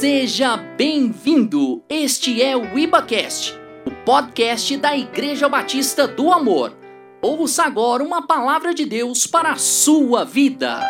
[0.00, 1.84] Seja bem-vindo!
[1.86, 3.52] Este é o IbaCast,
[3.84, 6.74] o podcast da Igreja Batista do Amor.
[7.20, 10.80] Ouça agora uma palavra de Deus para a sua vida.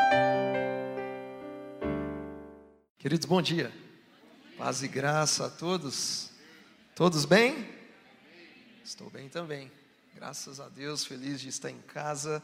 [3.01, 3.73] Queridos, bom dia.
[4.56, 6.31] Paz e graça a todos.
[6.95, 7.69] Todos bem?
[8.85, 9.72] Estou bem também.
[10.15, 12.40] Graças a Deus, feliz de estar em casa.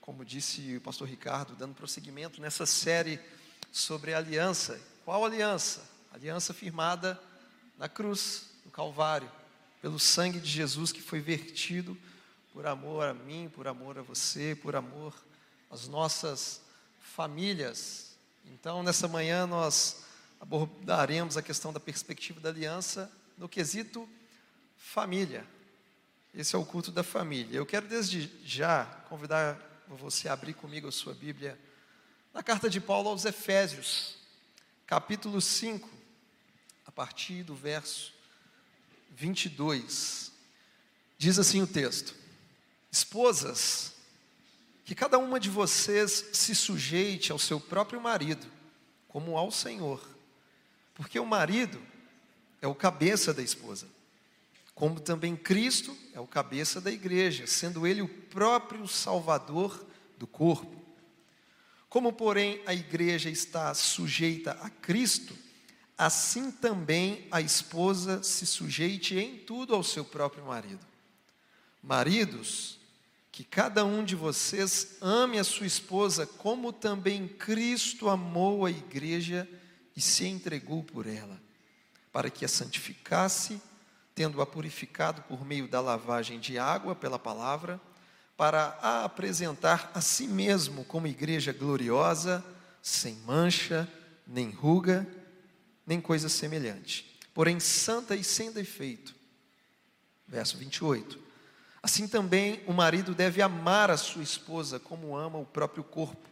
[0.00, 3.18] Como disse o pastor Ricardo, dando prosseguimento nessa série
[3.72, 4.80] sobre aliança.
[5.04, 5.95] Qual aliança?
[6.16, 7.20] Aliança firmada
[7.76, 9.30] na cruz, no Calvário,
[9.82, 11.96] pelo sangue de Jesus que foi vertido
[12.54, 15.14] por amor a mim, por amor a você, por amor
[15.70, 16.62] às nossas
[16.98, 18.16] famílias.
[18.46, 20.04] Então, nessa manhã, nós
[20.40, 24.08] abordaremos a questão da perspectiva da aliança no quesito
[24.74, 25.46] família.
[26.34, 27.58] Esse é o culto da família.
[27.58, 31.58] Eu quero desde já convidar você a abrir comigo a sua Bíblia
[32.32, 34.16] na carta de Paulo aos Efésios,
[34.86, 35.95] capítulo 5 a
[36.96, 38.14] partir do verso
[39.14, 40.32] 22.
[41.18, 42.14] Diz assim o texto:
[42.90, 43.92] Esposas,
[44.82, 48.46] que cada uma de vocês se sujeite ao seu próprio marido,
[49.06, 50.02] como ao Senhor,
[50.94, 51.80] porque o marido
[52.62, 53.86] é o cabeça da esposa,
[54.74, 59.86] como também Cristo é o cabeça da igreja, sendo ele o próprio Salvador
[60.18, 60.74] do corpo.
[61.90, 65.36] Como, porém, a igreja está sujeita a Cristo,
[65.96, 70.84] assim também a esposa se sujeite em tudo ao seu próprio marido.
[71.82, 72.78] Maridos,
[73.32, 79.48] que cada um de vocês ame a sua esposa como também Cristo amou a igreja
[79.94, 81.40] e se entregou por ela,
[82.12, 83.60] para que a santificasse,
[84.14, 87.80] tendo-a purificado por meio da lavagem de água pela palavra,
[88.36, 92.44] para a apresentar a si mesmo como igreja gloriosa,
[92.82, 93.88] sem mancha,
[94.26, 95.06] nem ruga,
[95.86, 99.14] nem coisa semelhante, porém santa e sem defeito.
[100.26, 101.18] Verso 28.
[101.82, 106.28] Assim também o marido deve amar a sua esposa como ama o próprio corpo.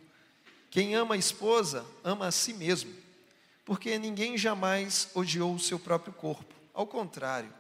[0.69, 2.93] Quem ama a esposa, ama a si mesmo,
[3.65, 6.53] porque ninguém jamais odiou o seu próprio corpo.
[6.75, 7.53] Ao contrário,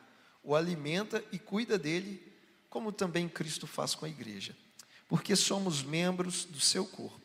[0.42, 2.20] o alimenta e cuida dele,
[2.68, 4.56] como também Cristo faz com a igreja,
[5.08, 7.20] porque somos membros do seu corpo.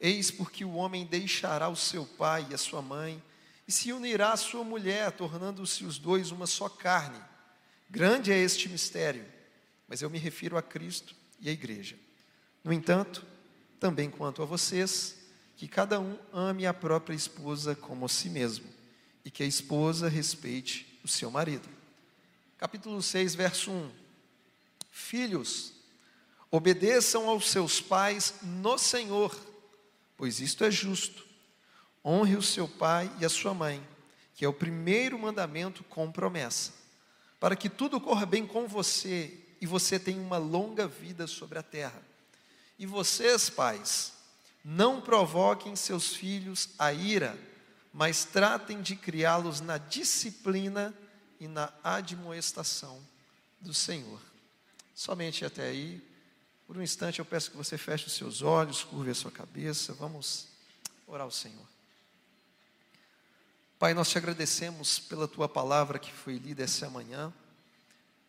[0.00, 3.22] Eis porque o homem deixará o seu pai e a sua mãe,
[3.66, 7.20] e se unirá à sua mulher, tornando-se os dois uma só carne.
[7.88, 9.24] Grande é este mistério,
[9.88, 11.96] mas eu me refiro a Cristo e à igreja.
[12.62, 13.24] No entanto,
[13.80, 15.16] também quanto a vocês,
[15.56, 18.66] que cada um ame a própria esposa como a si mesmo,
[19.24, 21.68] e que a esposa respeite o seu marido.
[22.58, 23.90] Capítulo 6, verso 1.
[24.90, 25.72] Filhos,
[26.50, 29.34] obedeçam aos seus pais no Senhor,
[30.16, 31.26] pois isto é justo.
[32.04, 33.82] Honre o seu pai e a sua mãe,
[34.34, 36.72] que é o primeiro mandamento com promessa,
[37.40, 41.62] para que tudo corra bem com você e você tenha uma longa vida sobre a
[41.62, 42.02] terra.
[42.78, 44.12] E vocês, pais,
[44.64, 47.38] não provoquem seus filhos a ira,
[47.92, 50.92] mas tratem de criá-los na disciplina
[51.38, 53.00] e na admoestação
[53.60, 54.20] do Senhor.
[54.94, 56.02] Somente até aí.
[56.66, 59.92] Por um instante eu peço que você feche os seus olhos, curve a sua cabeça.
[59.92, 60.48] Vamos
[61.06, 61.73] orar ao Senhor.
[63.84, 67.30] Pai, nós te agradecemos pela tua palavra que foi lida essa manhã.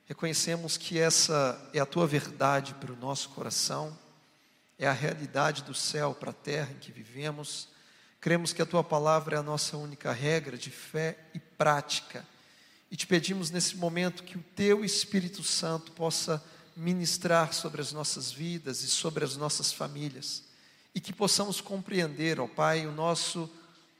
[0.05, 3.97] Reconhecemos que essa é a tua verdade para o nosso coração,
[4.77, 7.69] é a realidade do céu para a terra em que vivemos.
[8.19, 12.27] Cremos que a tua palavra é a nossa única regra de fé e prática.
[12.91, 16.43] E te pedimos nesse momento que o teu Espírito Santo possa
[16.75, 20.43] ministrar sobre as nossas vidas e sobre as nossas famílias.
[20.93, 23.49] E que possamos compreender, ó Pai, o nosso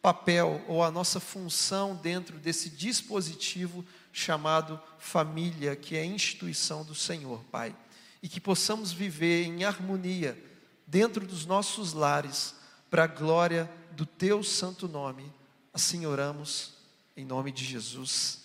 [0.06, 3.84] papel ou a nossa função dentro desse dispositivo
[4.14, 7.76] chamado família, que é a instituição do Senhor, Pai.
[8.22, 10.38] E que possamos viver em harmonia
[10.86, 12.54] dentro dos nossos lares,
[12.88, 15.34] para a glória do Teu santo nome.
[15.74, 16.76] Assim oramos,
[17.18, 18.44] em nome de Jesus.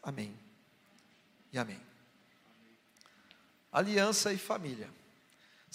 [0.00, 0.32] Amém.
[1.52, 1.80] E amém.
[3.72, 4.88] Aliança e família.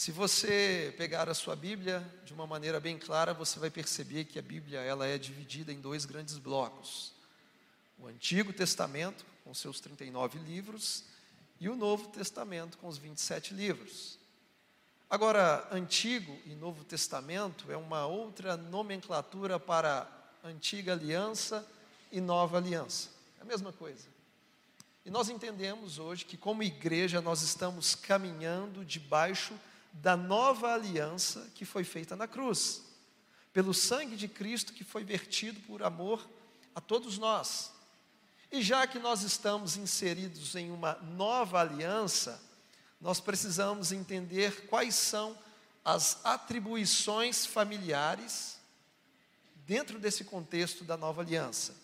[0.01, 4.39] Se você pegar a sua Bíblia de uma maneira bem clara, você vai perceber que
[4.39, 7.13] a Bíblia ela é dividida em dois grandes blocos.
[7.99, 11.03] O Antigo Testamento, com seus 39 livros,
[11.59, 14.17] e o Novo Testamento, com os 27 livros.
[15.07, 20.09] Agora, Antigo e Novo Testamento é uma outra nomenclatura para
[20.43, 21.63] Antiga Aliança
[22.11, 23.09] e Nova Aliança.
[23.37, 24.07] É a mesma coisa.
[25.05, 29.53] E nós entendemos hoje que, como igreja, nós estamos caminhando debaixo
[29.91, 32.83] da nova aliança que foi feita na cruz.
[33.53, 36.27] Pelo sangue de Cristo que foi vertido por amor
[36.73, 37.71] a todos nós.
[38.51, 42.41] E já que nós estamos inseridos em uma nova aliança,
[42.99, 45.37] nós precisamos entender quais são
[45.83, 48.59] as atribuições familiares
[49.65, 51.75] dentro desse contexto da nova aliança.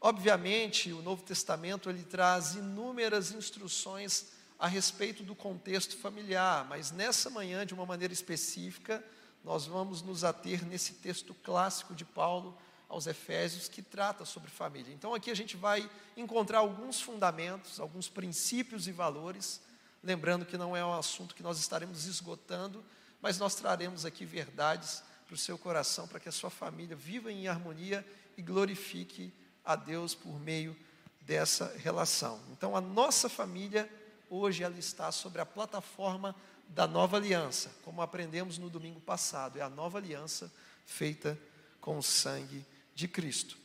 [0.00, 7.30] Obviamente, o Novo Testamento ele traz inúmeras instruções a respeito do contexto familiar, mas nessa
[7.30, 9.02] manhã, de uma maneira específica,
[9.42, 12.54] nós vamos nos ater nesse texto clássico de Paulo
[12.86, 14.92] aos Efésios que trata sobre família.
[14.92, 19.62] Então aqui a gente vai encontrar alguns fundamentos, alguns princípios e valores,
[20.04, 22.84] lembrando que não é um assunto que nós estaremos esgotando,
[23.22, 27.32] mas nós traremos aqui verdades para o seu coração, para que a sua família viva
[27.32, 28.06] em harmonia
[28.36, 29.32] e glorifique
[29.64, 30.76] a Deus por meio
[31.22, 32.38] dessa relação.
[32.50, 33.88] Então a nossa família
[34.30, 36.34] hoje ela está sobre a plataforma
[36.68, 40.50] da nova aliança, como aprendemos no domingo passado, é a nova aliança
[40.86, 41.38] feita
[41.80, 43.58] com o sangue de Cristo.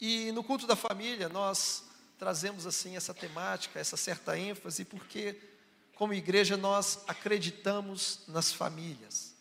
[0.00, 1.84] E no culto da família nós
[2.18, 5.38] trazemos assim essa temática, essa certa ênfase, porque
[5.94, 9.34] como igreja nós acreditamos nas famílias.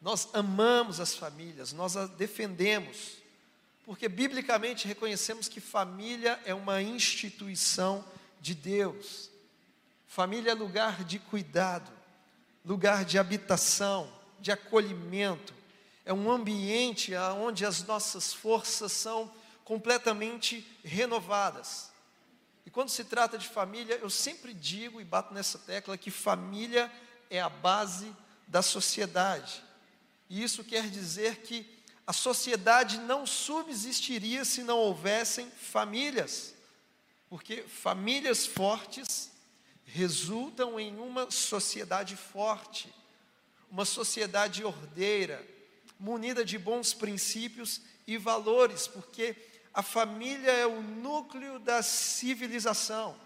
[0.00, 3.16] Nós amamos as famílias, nós as defendemos,
[3.84, 8.04] porque biblicamente reconhecemos que família é uma instituição
[8.40, 9.30] de Deus.
[10.08, 11.92] Família é lugar de cuidado,
[12.64, 14.10] lugar de habitação,
[14.40, 15.54] de acolhimento.
[16.02, 19.30] É um ambiente onde as nossas forças são
[19.64, 21.90] completamente renovadas.
[22.64, 26.90] E quando se trata de família, eu sempre digo e bato nessa tecla que família
[27.28, 28.10] é a base
[28.46, 29.62] da sociedade.
[30.28, 36.54] E isso quer dizer que a sociedade não subsistiria se não houvessem famílias.
[37.28, 39.30] Porque famílias fortes
[39.88, 42.92] resultam em uma sociedade forte,
[43.70, 45.44] uma sociedade ordeira,
[45.98, 49.34] munida de bons princípios e valores, porque
[49.72, 53.18] a família é o núcleo da civilização.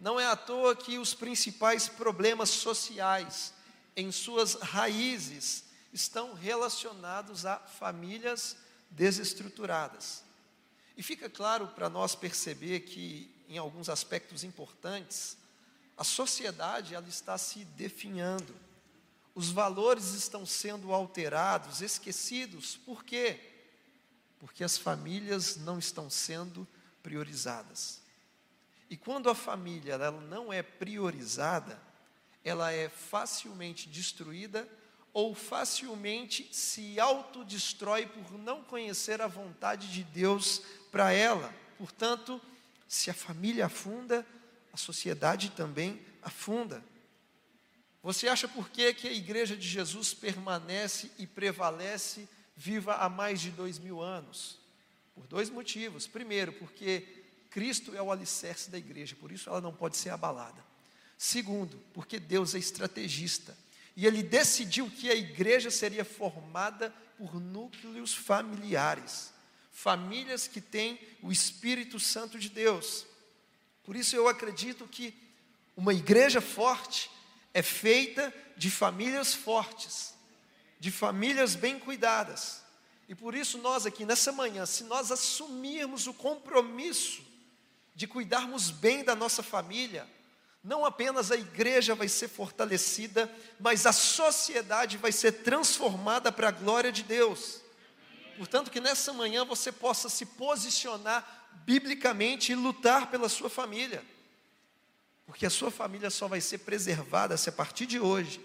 [0.00, 3.52] Não é à toa que os principais problemas sociais,
[3.96, 8.56] em suas raízes, estão relacionados a famílias
[8.90, 10.24] desestruturadas.
[10.96, 15.36] E fica claro para nós perceber que em alguns aspectos importantes,
[15.96, 18.54] a sociedade ela está se definhando.
[19.34, 22.76] Os valores estão sendo alterados, esquecidos.
[22.76, 23.40] Por quê?
[24.38, 26.66] Porque as famílias não estão sendo
[27.02, 28.00] priorizadas.
[28.90, 31.80] E quando a família ela não é priorizada,
[32.44, 34.68] ela é facilmente destruída
[35.12, 40.60] ou facilmente se autodestrói por não conhecer a vontade de Deus
[40.90, 41.54] para ela.
[41.78, 42.40] Portanto,
[42.88, 44.26] se a família afunda,
[44.72, 46.82] a sociedade também afunda.
[48.02, 53.40] Você acha por que, que a igreja de Jesus permanece e prevalece viva há mais
[53.40, 54.58] de dois mil anos?
[55.14, 56.06] Por dois motivos.
[56.06, 57.06] Primeiro, porque
[57.50, 60.64] Cristo é o alicerce da igreja, por isso ela não pode ser abalada.
[61.16, 63.56] Segundo, porque Deus é estrategista
[63.96, 69.33] e ele decidiu que a igreja seria formada por núcleos familiares
[69.74, 73.04] famílias que têm o Espírito Santo de Deus.
[73.82, 75.12] Por isso eu acredito que
[75.76, 77.10] uma igreja forte
[77.52, 80.14] é feita de famílias fortes,
[80.78, 82.62] de famílias bem cuidadas.
[83.08, 87.22] E por isso nós aqui nessa manhã, se nós assumirmos o compromisso
[87.96, 90.08] de cuidarmos bem da nossa família,
[90.62, 96.52] não apenas a igreja vai ser fortalecida, mas a sociedade vai ser transformada para a
[96.52, 97.63] glória de Deus.
[98.36, 104.04] Portanto, que nessa manhã você possa se posicionar biblicamente e lutar pela sua família.
[105.26, 108.40] Porque a sua família só vai ser preservada se a partir de hoje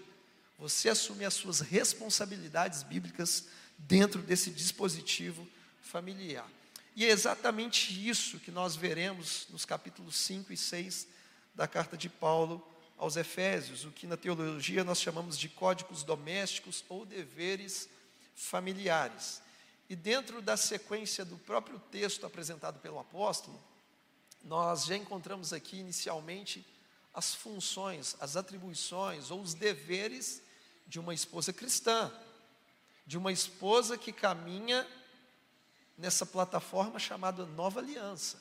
[0.58, 3.46] você assumir as suas responsabilidades bíblicas
[3.78, 5.48] dentro desse dispositivo
[5.82, 6.48] familiar.
[6.96, 11.08] E é exatamente isso que nós veremos nos capítulos 5 e 6
[11.56, 12.66] da carta de Paulo
[12.98, 17.88] aos Efésios, o que na teologia nós chamamos de códigos domésticos ou deveres
[18.36, 19.42] familiares.
[19.90, 23.60] E dentro da sequência do próprio texto apresentado pelo apóstolo,
[24.44, 26.66] nós já encontramos aqui inicialmente
[27.14, 30.44] as funções, as atribuições ou os deveres
[30.88, 32.12] de uma esposa cristã,
[33.06, 34.88] de uma esposa que caminha
[35.98, 38.40] nessa plataforma chamada Nova Aliança.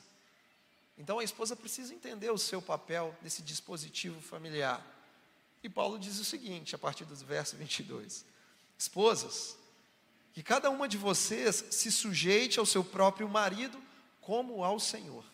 [0.97, 4.85] Então a esposa precisa entender o seu papel nesse dispositivo familiar.
[5.63, 8.23] E Paulo diz o seguinte, a partir do verso 22:
[8.77, 9.57] Esposas,
[10.33, 13.81] que cada uma de vocês se sujeite ao seu próprio marido
[14.21, 15.25] como ao Senhor.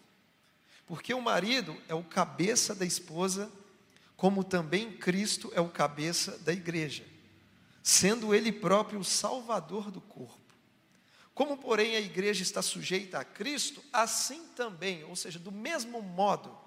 [0.85, 3.51] Porque o marido é o cabeça da esposa,
[4.15, 7.05] como também Cristo é o cabeça da igreja,
[7.83, 10.45] sendo ele próprio o salvador do corpo.
[11.33, 16.57] Como, porém, a igreja está sujeita a Cristo, assim também, ou seja, do mesmo modo,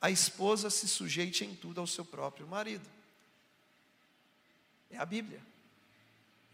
[0.00, 2.88] a esposa se sujeite em tudo ao seu próprio marido.
[4.88, 5.44] É a Bíblia.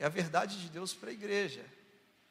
[0.00, 1.62] É a verdade de Deus para a igreja.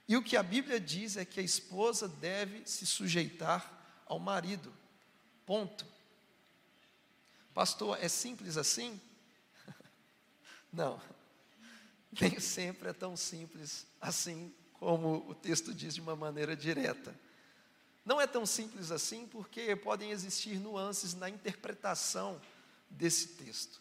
[0.07, 4.73] E o que a Bíblia diz é que a esposa deve se sujeitar ao marido.
[5.45, 5.85] Ponto.
[7.53, 8.99] Pastor, é simples assim?
[10.73, 10.99] Não.
[12.19, 17.13] Nem sempre é tão simples assim como o texto diz de uma maneira direta.
[18.03, 22.41] Não é tão simples assim porque podem existir nuances na interpretação
[22.89, 23.79] desse texto.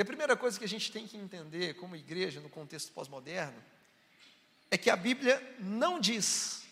[0.00, 3.62] E a primeira coisa que a gente tem que entender como igreja no contexto pós-moderno
[4.70, 6.62] é que a Bíblia não diz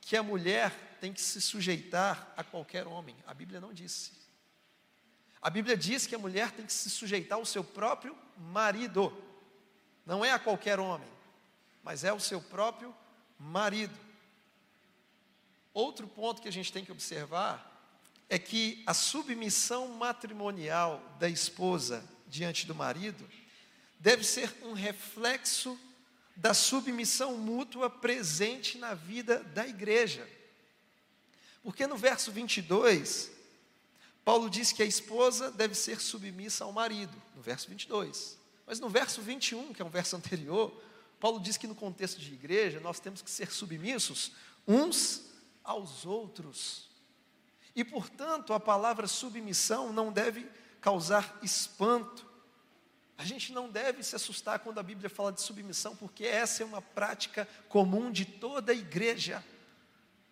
[0.00, 0.70] que a mulher
[1.00, 3.16] tem que se sujeitar a qualquer homem.
[3.26, 4.12] A Bíblia não disse.
[5.42, 9.12] A Bíblia diz que a mulher tem que se sujeitar ao seu próprio marido.
[10.06, 11.10] Não é a qualquer homem,
[11.82, 12.94] mas é o seu próprio
[13.36, 13.98] marido.
[15.74, 17.90] Outro ponto que a gente tem que observar
[18.28, 23.28] é que a submissão matrimonial da esposa diante do marido
[23.98, 25.78] deve ser um reflexo
[26.36, 30.28] da submissão mútua presente na vida da igreja.
[31.62, 33.30] Porque no verso 22,
[34.24, 38.38] Paulo diz que a esposa deve ser submissa ao marido, no verso 22.
[38.66, 40.70] Mas no verso 21, que é um verso anterior,
[41.18, 44.32] Paulo diz que no contexto de igreja nós temos que ser submissos
[44.66, 45.24] uns
[45.64, 46.88] aos outros.
[47.74, 50.46] E portanto, a palavra submissão não deve
[50.80, 52.26] causar espanto,
[53.16, 56.66] a gente não deve se assustar quando a Bíblia fala de submissão, porque essa é
[56.66, 59.44] uma prática comum de toda a igreja.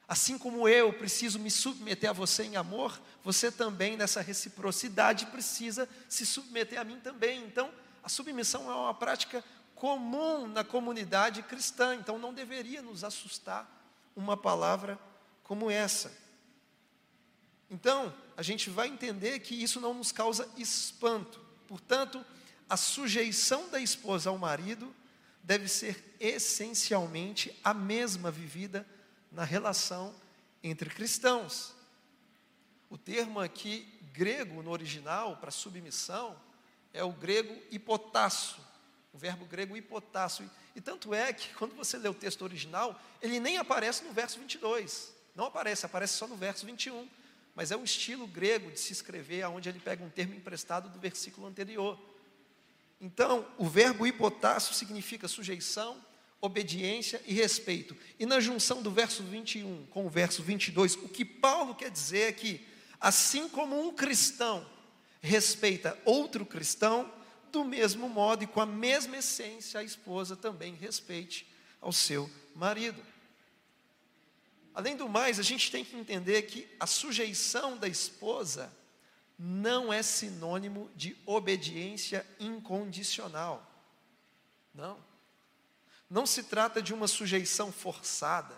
[0.06, 5.88] Assim como eu preciso me submeter a você em amor, você também, nessa reciprocidade, precisa
[6.08, 7.44] se submeter a mim também.
[7.44, 7.72] Então,
[8.04, 9.42] a submissão é uma prática
[9.74, 13.68] comum na comunidade cristã, então não deveria nos assustar
[14.14, 14.96] uma palavra
[15.42, 16.16] como essa.
[17.68, 21.40] Então, a gente vai entender que isso não nos causa espanto.
[21.66, 22.24] Portanto,
[22.68, 24.94] a sujeição da esposa ao marido
[25.42, 28.86] deve ser essencialmente a mesma vivida
[29.30, 30.14] na relação
[30.62, 31.74] entre cristãos.
[32.90, 36.36] O termo aqui grego no original para submissão
[36.92, 38.60] é o grego hipotasso,
[39.12, 40.42] o verbo grego hipotasso.
[40.74, 44.38] E, tanto é que quando você lê o texto original, ele nem aparece no verso
[44.38, 45.12] 22.
[45.34, 47.08] Não aparece, aparece só no verso 21.
[47.56, 51.00] Mas é um estilo grego de se escrever, onde ele pega um termo emprestado do
[51.00, 51.98] versículo anterior.
[53.00, 55.96] Então, o verbo hipotácio significa sujeição,
[56.38, 57.96] obediência e respeito.
[58.18, 62.28] E na junção do verso 21 com o verso 22, o que Paulo quer dizer
[62.28, 62.64] é que,
[63.00, 64.64] assim como um cristão
[65.22, 67.10] respeita outro cristão,
[67.50, 71.46] do mesmo modo e com a mesma essência, a esposa também respeite
[71.80, 73.02] ao seu marido.
[74.76, 78.70] Além do mais, a gente tem que entender que a sujeição da esposa
[79.38, 83.66] não é sinônimo de obediência incondicional.
[84.74, 84.98] Não.
[86.10, 88.54] Não se trata de uma sujeição forçada,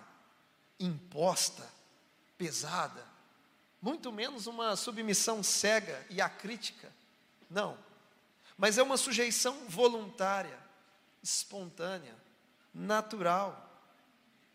[0.81, 1.65] imposta,
[2.37, 3.07] pesada,
[3.81, 6.93] muito menos uma submissão cega e acrítica.
[7.49, 7.79] Não.
[8.57, 10.59] Mas é uma sujeição voluntária,
[11.23, 12.17] espontânea,
[12.75, 13.68] natural.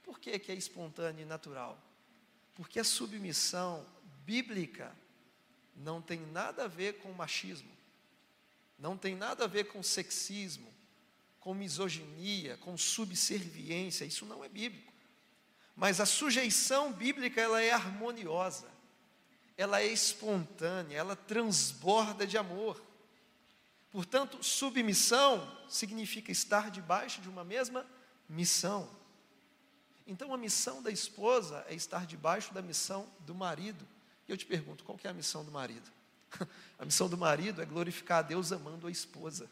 [0.03, 1.81] Por que, que é espontânea e natural?
[2.53, 3.85] Porque a submissão
[4.25, 4.95] bíblica
[5.75, 7.71] não tem nada a ver com machismo,
[8.77, 10.71] não tem nada a ver com sexismo,
[11.39, 14.93] com misoginia, com subserviência, isso não é bíblico.
[15.75, 18.67] Mas a sujeição bíblica ela é harmoniosa,
[19.57, 22.81] ela é espontânea, ela transborda de amor.
[23.91, 27.85] Portanto, submissão significa estar debaixo de uma mesma
[28.27, 28.89] missão.
[30.05, 33.87] Então, a missão da esposa é estar debaixo da missão do marido.
[34.27, 35.89] E eu te pergunto, qual é a missão do marido?
[36.79, 39.49] A missão do marido é glorificar a Deus amando a esposa.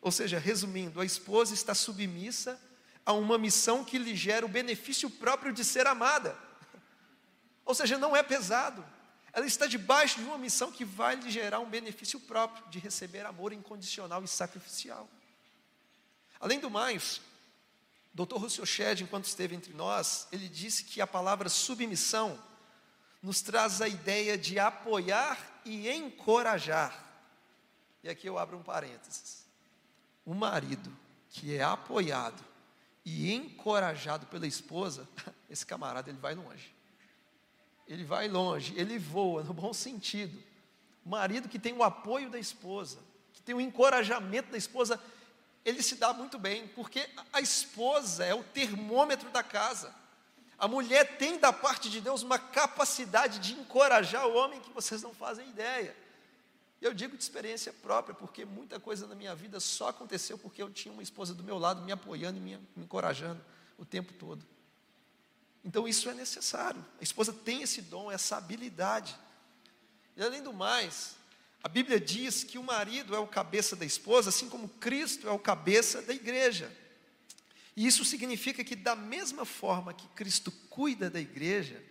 [0.00, 2.60] Ou seja, resumindo, a esposa está submissa
[3.04, 6.36] a uma missão que lhe gera o benefício próprio de ser amada.
[7.64, 8.84] Ou seja, não é pesado.
[9.32, 13.24] Ela está debaixo de uma missão que vai lhe gerar um benefício próprio de receber
[13.26, 15.08] amor incondicional e sacrificial.
[16.38, 17.20] Além do mais,
[18.12, 18.36] Dr.
[18.36, 22.38] Russell Shedd, enquanto esteve entre nós, ele disse que a palavra submissão
[23.22, 27.06] nos traz a ideia de apoiar e encorajar.
[28.02, 29.44] E aqui eu abro um parênteses.
[30.24, 30.90] O marido
[31.28, 32.42] que é apoiado
[33.04, 35.08] e encorajado pela esposa,
[35.48, 36.74] esse camarada ele vai longe.
[37.86, 40.42] Ele vai longe, ele voa no bom sentido.
[41.04, 42.98] O marido que tem o apoio da esposa,
[43.32, 45.00] que tem o encorajamento da esposa,
[45.64, 49.94] ele se dá muito bem, porque a esposa é o termômetro da casa.
[50.58, 55.02] A mulher tem da parte de Deus uma capacidade de encorajar o homem que vocês
[55.02, 55.96] não fazem ideia.
[56.80, 60.70] Eu digo de experiência própria, porque muita coisa na minha vida só aconteceu porque eu
[60.70, 63.40] tinha uma esposa do meu lado me apoiando e me, me encorajando
[63.76, 64.44] o tempo todo.
[65.62, 66.84] Então isso é necessário.
[66.98, 69.14] A esposa tem esse dom, essa habilidade.
[70.16, 71.16] E além do mais,
[71.62, 75.30] a Bíblia diz que o marido é o cabeça da esposa, assim como Cristo é
[75.30, 76.74] o cabeça da igreja.
[77.76, 81.82] E isso significa que, da mesma forma que Cristo cuida da igreja,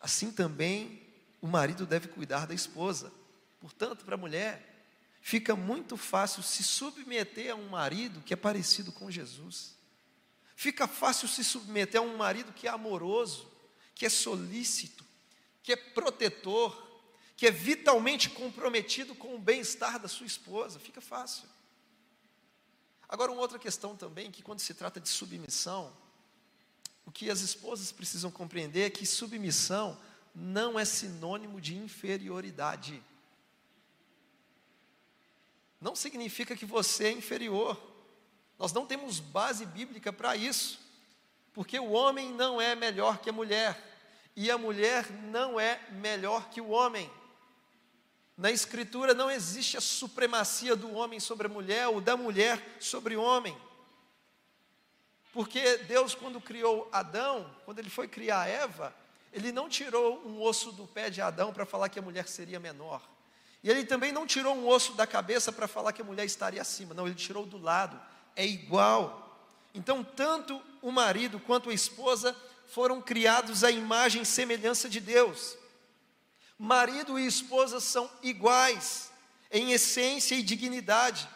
[0.00, 1.00] assim também
[1.40, 3.12] o marido deve cuidar da esposa.
[3.60, 4.86] Portanto, para a mulher,
[5.20, 9.76] fica muito fácil se submeter a um marido que é parecido com Jesus.
[10.56, 13.50] Fica fácil se submeter a um marido que é amoroso,
[13.94, 15.04] que é solícito,
[15.62, 16.91] que é protetor,
[17.36, 20.78] que é vitalmente comprometido com o bem-estar da sua esposa.
[20.78, 21.48] Fica fácil.
[23.08, 25.92] Agora, uma outra questão também, que quando se trata de submissão,
[27.04, 29.98] o que as esposas precisam compreender é que submissão
[30.34, 33.02] não é sinônimo de inferioridade.
[35.80, 37.80] Não significa que você é inferior.
[38.58, 40.80] Nós não temos base bíblica para isso,
[41.52, 43.76] porque o homem não é melhor que a mulher,
[44.34, 47.10] e a mulher não é melhor que o homem.
[48.42, 53.14] Na Escritura não existe a supremacia do homem sobre a mulher ou da mulher sobre
[53.14, 53.56] o homem.
[55.32, 58.92] Porque Deus, quando criou Adão, quando ele foi criar Eva,
[59.32, 62.58] ele não tirou um osso do pé de Adão para falar que a mulher seria
[62.58, 63.00] menor.
[63.62, 66.62] E ele também não tirou um osso da cabeça para falar que a mulher estaria
[66.62, 66.94] acima.
[66.94, 67.96] Não, ele tirou do lado.
[68.34, 69.38] É igual.
[69.72, 75.61] Então, tanto o marido quanto a esposa foram criados à imagem e semelhança de Deus.
[76.58, 79.10] Marido e esposa são iguais
[79.50, 81.28] em essência e dignidade.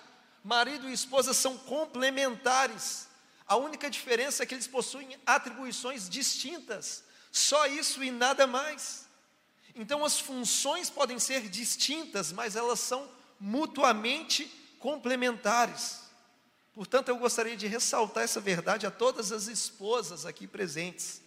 [0.43, 3.07] Marido e esposa são complementares.
[3.47, 7.05] A única diferença é que eles possuem atribuições distintas.
[7.31, 9.07] Só isso e nada mais.
[9.75, 14.47] Então as funções podem ser distintas, mas elas são mutuamente
[14.79, 16.01] complementares.
[16.73, 21.23] Portanto, eu gostaria de ressaltar essa verdade a todas as esposas aqui presentes.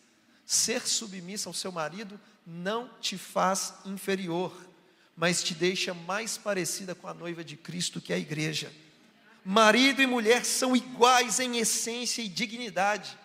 [0.52, 4.52] Ser submissa ao seu marido não te faz inferior,
[5.16, 8.74] mas te deixa mais parecida com a noiva de Cristo, que é a igreja.
[9.46, 13.16] Marido e mulher são iguais em essência e dignidade,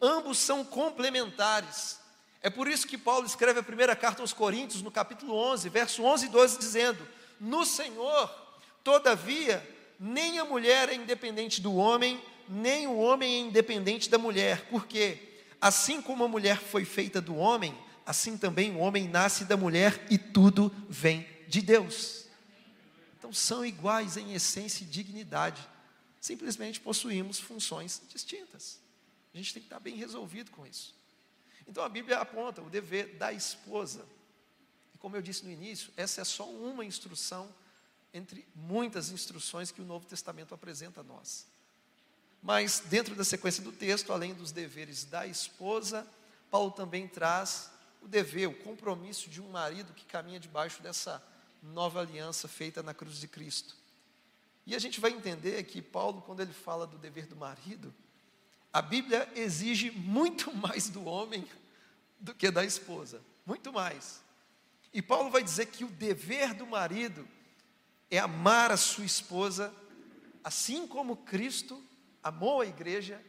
[0.00, 1.98] ambos são complementares.
[2.40, 6.02] É por isso que Paulo escreve a primeira carta aos Coríntios, no capítulo 11, verso
[6.02, 7.06] 11 e 12, dizendo:
[7.38, 8.34] No Senhor,
[8.82, 9.62] todavia,
[10.00, 15.33] nem a mulher é independente do homem, nem o homem é independente da mulher, porque
[15.64, 17.74] assim como a mulher foi feita do homem,
[18.04, 22.26] assim também o homem nasce da mulher e tudo vem de Deus.
[23.16, 25.66] Então são iguais em essência e dignidade,
[26.20, 28.78] simplesmente possuímos funções distintas.
[29.32, 30.94] A gente tem que estar bem resolvido com isso.
[31.66, 34.04] Então a Bíblia aponta o dever da esposa.
[34.94, 37.48] E como eu disse no início, essa é só uma instrução
[38.12, 41.46] entre muitas instruções que o Novo Testamento apresenta a nós.
[42.44, 46.06] Mas dentro da sequência do texto, além dos deveres da esposa,
[46.50, 47.70] Paulo também traz
[48.02, 51.26] o dever, o compromisso de um marido que caminha debaixo dessa
[51.62, 53.74] nova aliança feita na cruz de Cristo.
[54.66, 57.94] E a gente vai entender que Paulo, quando ele fala do dever do marido,
[58.70, 61.48] a Bíblia exige muito mais do homem
[62.20, 64.22] do que da esposa, muito mais.
[64.92, 67.26] E Paulo vai dizer que o dever do marido
[68.10, 69.72] é amar a sua esposa,
[70.44, 71.82] assim como Cristo
[72.24, 73.22] amou a igreja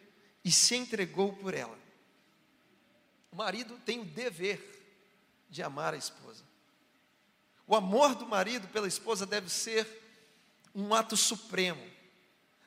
[0.44, 1.78] e se entregou por ela.
[3.32, 4.62] O marido tem o dever
[5.50, 6.44] de amar a esposa.
[7.68, 9.86] O amor do marido pela esposa deve ser
[10.74, 11.84] um ato supremo,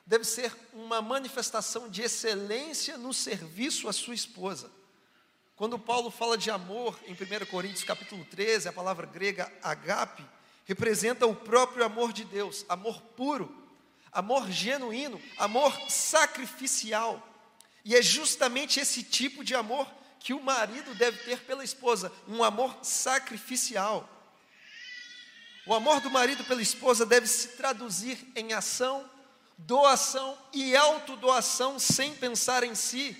[0.05, 4.69] deve ser uma manifestação de excelência no serviço à sua esposa.
[5.55, 10.23] Quando Paulo fala de amor em 1 Coríntios capítulo 13, a palavra grega agape
[10.65, 13.51] representa o próprio amor de Deus, amor puro,
[14.11, 17.25] amor genuíno, amor sacrificial.
[17.83, 19.87] E é justamente esse tipo de amor
[20.19, 24.07] que o marido deve ter pela esposa, um amor sacrificial.
[25.65, 29.09] O amor do marido pela esposa deve se traduzir em ação,
[29.57, 33.15] doação e autodoação sem pensar em si.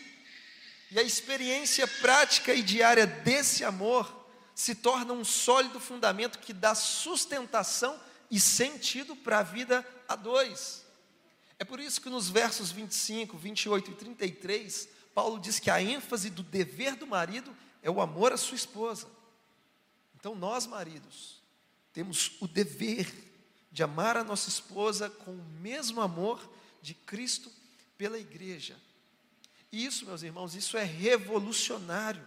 [0.91, 6.73] E a experiência prática e diária desse amor se torna um sólido fundamento que dá
[6.75, 10.85] sustentação e sentido para a vida a dois.
[11.57, 16.29] É por isso que nos versos 25, 28 e 33, Paulo diz que a ênfase
[16.29, 19.07] do dever do marido é o amor à sua esposa.
[20.15, 21.41] Então, nós, maridos,
[21.91, 23.11] temos o dever
[23.71, 26.49] de amar a nossa esposa com o mesmo amor
[26.81, 27.51] de Cristo
[27.97, 28.77] pela igreja.
[29.71, 32.25] E isso, meus irmãos, isso é revolucionário.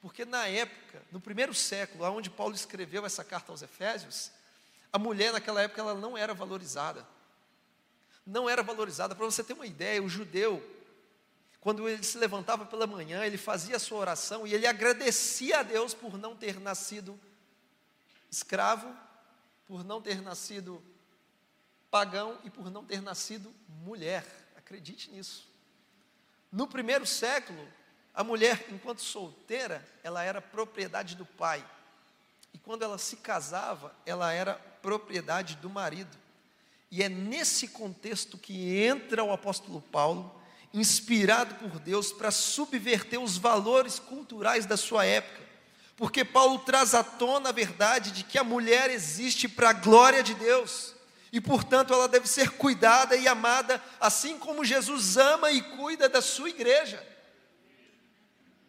[0.00, 4.30] Porque na época, no primeiro século, onde Paulo escreveu essa carta aos Efésios,
[4.92, 7.06] a mulher naquela época ela não era valorizada.
[8.26, 9.14] Não era valorizada.
[9.14, 10.62] Para você ter uma ideia, o judeu,
[11.60, 15.62] quando ele se levantava pela manhã, ele fazia a sua oração e ele agradecia a
[15.62, 17.18] Deus por não ter nascido
[18.30, 18.94] escravo,
[19.66, 20.82] por não ter nascido
[21.90, 24.26] pagão e por não ter nascido mulher.
[24.56, 25.48] Acredite nisso.
[26.50, 27.66] No primeiro século,
[28.14, 31.64] a mulher, enquanto solteira, ela era propriedade do pai.
[32.52, 36.16] E quando ela se casava, ela era propriedade do marido.
[36.90, 40.34] E é nesse contexto que entra o apóstolo Paulo,
[40.74, 45.42] inspirado por Deus, para subverter os valores culturais da sua época.
[45.96, 50.22] Porque Paulo traz à tona a verdade de que a mulher existe para a glória
[50.22, 50.94] de Deus.
[51.32, 56.20] E portanto ela deve ser cuidada e amada, assim como Jesus ama e cuida da
[56.20, 57.06] sua igreja.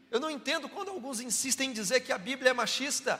[0.09, 3.19] Eu não entendo quando alguns insistem em dizer que a Bíblia é machista.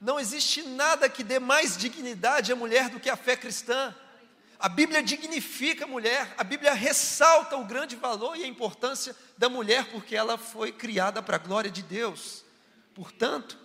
[0.00, 3.94] Não existe nada que dê mais dignidade à mulher do que a fé cristã.
[4.58, 9.48] A Bíblia dignifica a mulher, a Bíblia ressalta o grande valor e a importância da
[9.48, 12.44] mulher, porque ela foi criada para a glória de Deus.
[12.94, 13.58] Portanto,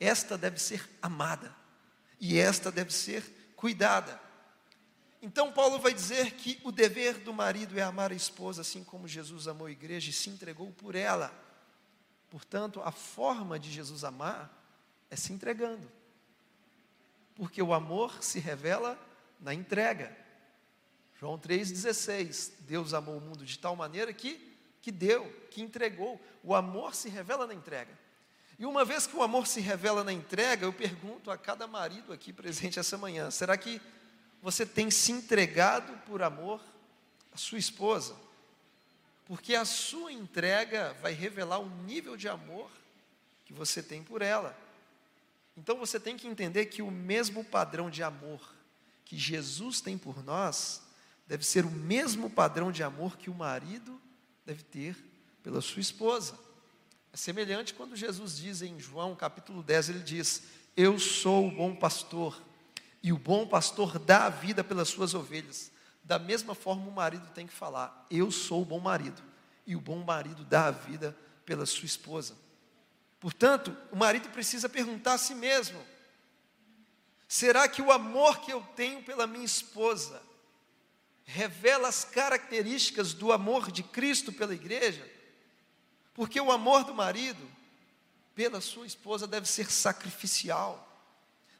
[0.00, 1.54] esta deve ser amada
[2.20, 4.20] e esta deve ser cuidada.
[5.20, 9.08] Então, Paulo vai dizer que o dever do marido é amar a esposa, assim como
[9.08, 11.32] Jesus amou a igreja e se entregou por ela.
[12.30, 14.57] Portanto, a forma de Jesus amar
[15.10, 15.90] é se entregando,
[17.34, 18.98] porque o amor se revela
[19.40, 20.16] na entrega.
[21.18, 26.20] João 3,16: Deus amou o mundo de tal maneira que, que deu, que entregou.
[26.42, 27.96] O amor se revela na entrega.
[28.58, 32.12] E uma vez que o amor se revela na entrega, eu pergunto a cada marido
[32.12, 33.80] aqui presente essa manhã: será que
[34.42, 36.60] você tem se entregado por amor
[37.32, 38.16] à sua esposa?
[39.26, 42.70] Porque a sua entrega vai revelar o nível de amor
[43.44, 44.56] que você tem por ela.
[45.58, 48.54] Então você tem que entender que o mesmo padrão de amor
[49.04, 50.82] que Jesus tem por nós,
[51.26, 54.00] deve ser o mesmo padrão de amor que o marido
[54.46, 54.96] deve ter
[55.42, 56.38] pela sua esposa.
[57.12, 60.44] É semelhante quando Jesus diz em João capítulo 10, ele diz:
[60.76, 62.40] Eu sou o bom pastor,
[63.02, 65.72] e o bom pastor dá a vida pelas suas ovelhas.
[66.04, 69.20] Da mesma forma, o marido tem que falar: Eu sou o bom marido,
[69.66, 72.36] e o bom marido dá a vida pela sua esposa.
[73.20, 75.84] Portanto, o marido precisa perguntar a si mesmo:
[77.26, 80.22] será que o amor que eu tenho pela minha esposa
[81.24, 85.06] revela as características do amor de Cristo pela igreja,
[86.14, 87.46] porque o amor do marido
[88.34, 90.88] pela sua esposa deve ser sacrificial,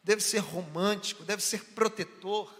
[0.02, 2.50] deve ser romântico, deve ser protetor,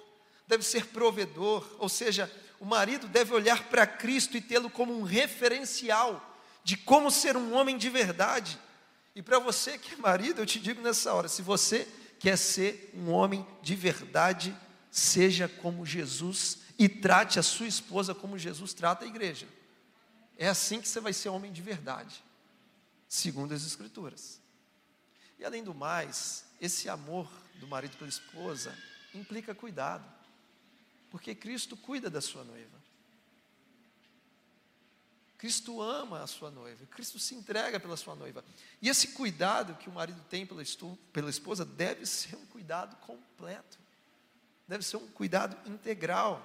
[0.47, 2.31] deve ser provedor, ou seja,
[2.61, 7.55] o marido deve olhar para Cristo e tê-lo como um referencial de como ser um
[7.55, 8.59] homem de verdade.
[9.19, 11.89] E para você que é marido, eu te digo nessa hora: se você
[12.21, 14.57] quer ser um homem de verdade,
[14.93, 19.49] seja como Jesus e trate a sua esposa como Jesus trata a igreja.
[20.37, 22.23] É assim que você vai ser homem de verdade,
[23.09, 24.41] segundo as Escrituras.
[25.37, 28.73] E além do mais, esse amor do marido pela esposa
[29.13, 30.09] implica cuidado,
[31.11, 32.78] porque Cristo cuida da sua noiva.
[35.39, 38.45] Cristo ama a sua noiva, Cristo se entrega pela sua noiva.
[38.83, 40.63] E esse cuidado que o marido tem pela,
[41.13, 43.79] pela esposa deve ser um cuidado completo,
[44.67, 46.45] deve ser um cuidado integral.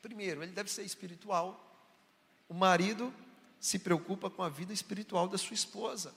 [0.00, 1.60] Primeiro, ele deve ser espiritual.
[2.48, 3.12] O marido
[3.58, 6.14] se preocupa com a vida espiritual da sua esposa.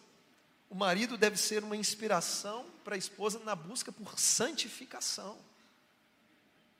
[0.69, 5.35] O marido deve ser uma inspiração para a esposa na busca por santificação.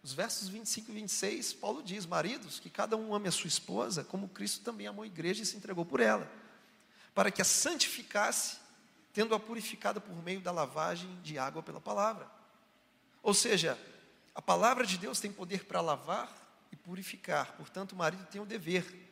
[0.02, 4.04] Os versos 25 e 26, Paulo diz: Maridos, que cada um ame a sua esposa,
[4.04, 6.30] como Cristo também amou a igreja e se entregou por ela,
[7.14, 8.58] para que a santificasse,
[9.14, 12.30] tendo-a purificada por meio da lavagem de água pela palavra.
[13.22, 13.78] Ou seja,
[14.34, 16.34] a palavra de Deus tem poder para lavar
[16.72, 17.54] e purificar.
[17.58, 19.08] Portanto, o marido tem o dever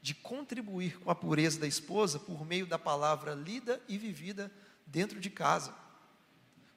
[0.00, 4.50] de contribuir com a pureza da esposa por meio da palavra lida e vivida
[4.86, 5.74] dentro de casa.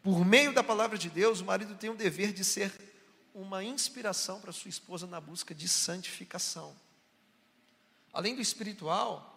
[0.01, 2.92] Por meio da palavra de Deus, o marido tem o dever de ser
[3.33, 6.75] uma inspiração para sua esposa na busca de santificação.
[8.11, 9.29] Além do espiritual,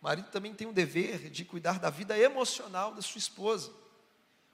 [0.00, 3.72] o marido também tem o dever de cuidar da vida emocional da sua esposa.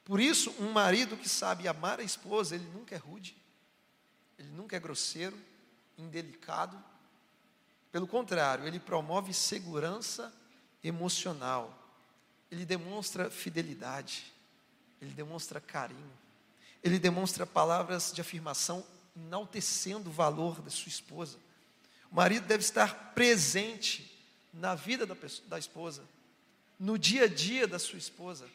[0.05, 3.37] Por isso, um marido que sabe amar a esposa, ele nunca é rude,
[4.39, 5.37] ele nunca é grosseiro,
[5.99, 6.83] indelicado.
[7.91, 10.33] Pelo contrário, ele promove segurança
[10.83, 11.79] emocional.
[12.51, 14.33] Ele demonstra fidelidade.
[15.01, 16.13] Ele demonstra carinho.
[16.85, 18.85] Ele demonstra palavras de afirmação
[19.16, 21.38] enaltecendo o valor da sua esposa.
[22.12, 24.14] O marido deve estar presente
[24.53, 26.05] na vida da, pessoa, da esposa,
[26.79, 28.47] no dia a dia da sua esposa,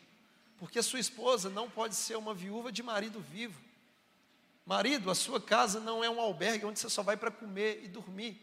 [0.59, 3.59] porque a sua esposa não pode ser uma viúva de marido vivo.
[4.63, 7.87] Marido, a sua casa não é um albergue onde você só vai para comer e
[7.87, 8.39] dormir.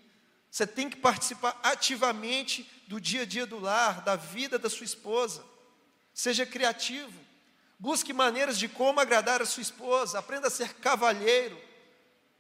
[0.51, 4.85] Você tem que participar ativamente do dia a dia do lar, da vida da sua
[4.85, 5.45] esposa.
[6.13, 7.26] Seja criativo.
[7.79, 10.19] Busque maneiras de como agradar a sua esposa.
[10.19, 11.61] Aprenda a ser cavalheiro.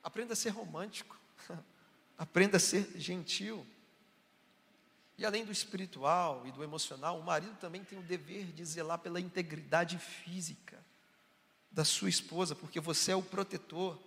[0.03, 1.19] Aprenda a ser romântico.
[2.17, 3.67] Aprenda a ser gentil.
[5.19, 8.99] E além do espiritual e do emocional, o marido também tem o dever de zelar
[8.99, 10.79] pela integridade física
[11.71, 13.99] da sua esposa, porque você é o protetor.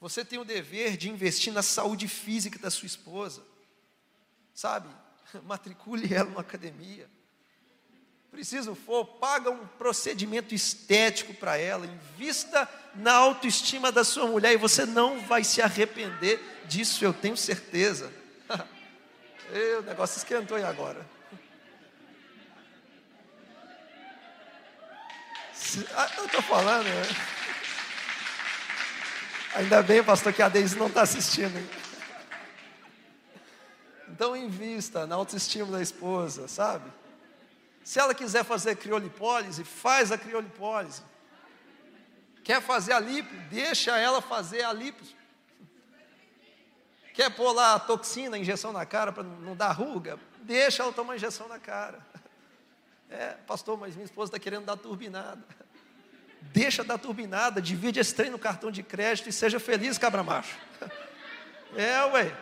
[0.00, 3.42] Você tem o dever de investir na saúde física da sua esposa.
[4.52, 4.88] Sabe?
[5.44, 7.08] Matricule ela numa academia.
[8.34, 14.56] Preciso for, paga um procedimento estético para ela, invista na autoestima da sua mulher e
[14.56, 18.12] você não vai se arrepender disso, eu tenho certeza.
[19.78, 21.06] o negócio esquentou aí agora.
[25.94, 27.02] Ah, eu estou falando, né?
[29.54, 31.56] Ainda bem, pastor, que a Deise não está assistindo.
[31.56, 31.70] Hein?
[34.08, 36.90] Então, invista na autoestima da esposa, sabe?
[37.84, 41.02] Se ela quiser fazer criolipólise, faz a criolipólise.
[42.42, 43.34] Quer fazer a lipo?
[43.50, 45.04] Deixa ela fazer a lipo.
[47.12, 50.18] Quer pôr lá a toxina, a injeção na cara para não dar ruga?
[50.40, 52.04] Deixa ela tomar injeção na cara.
[53.10, 55.44] É, pastor, mas minha esposa está querendo dar turbinada.
[56.40, 60.58] Deixa dar turbinada, divide esse trem no cartão de crédito e seja feliz, cabra macho.
[61.76, 62.34] É, ué.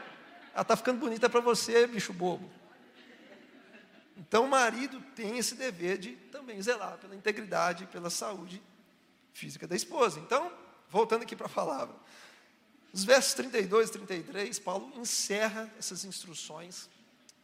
[0.55, 2.51] Ela está ficando bonita para você, bicho bobo.
[4.23, 8.63] Então o marido tem esse dever de também zelar pela integridade, pela saúde
[9.33, 10.21] física da esposa.
[10.21, 10.53] Então,
[10.89, 11.95] voltando aqui para a palavra.
[12.93, 16.89] Os versos 32 e 33, Paulo encerra essas instruções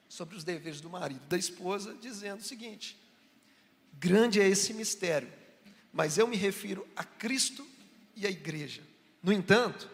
[0.08, 2.96] sobre os deveres do marido e da esposa, dizendo o seguinte:
[3.94, 5.32] Grande é esse mistério,
[5.92, 7.66] mas eu me refiro a Cristo
[8.14, 8.82] e à igreja.
[9.22, 9.90] No entanto,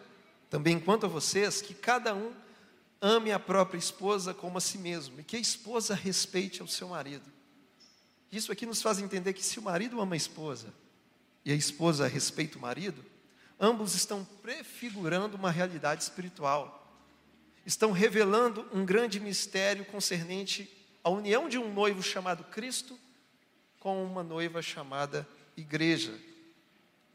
[0.49, 2.31] também quanto a vocês, que cada um
[3.05, 6.87] ame a própria esposa como a si mesmo, e que a esposa respeite ao seu
[6.87, 7.31] marido.
[8.31, 10.73] Isso aqui nos faz entender que se o marido ama a esposa
[11.45, 13.05] e a esposa respeita o marido,
[13.59, 16.81] ambos estão prefigurando uma realidade espiritual.
[17.63, 20.67] Estão revelando um grande mistério concernente
[21.03, 22.97] à união de um noivo chamado Cristo
[23.79, 26.19] com uma noiva chamada igreja.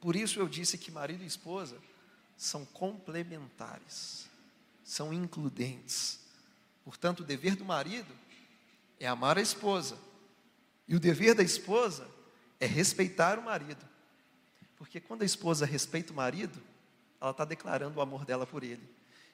[0.00, 1.76] Por isso eu disse que marido e esposa
[2.37, 4.29] são complementares,
[4.90, 6.18] são includentes.
[6.85, 8.12] Portanto, o dever do marido
[8.98, 9.96] é amar a esposa,
[10.88, 12.09] e o dever da esposa
[12.59, 13.88] é respeitar o marido.
[14.76, 16.61] Porque quando a esposa respeita o marido,
[17.20, 18.83] ela está declarando o amor dela por ele.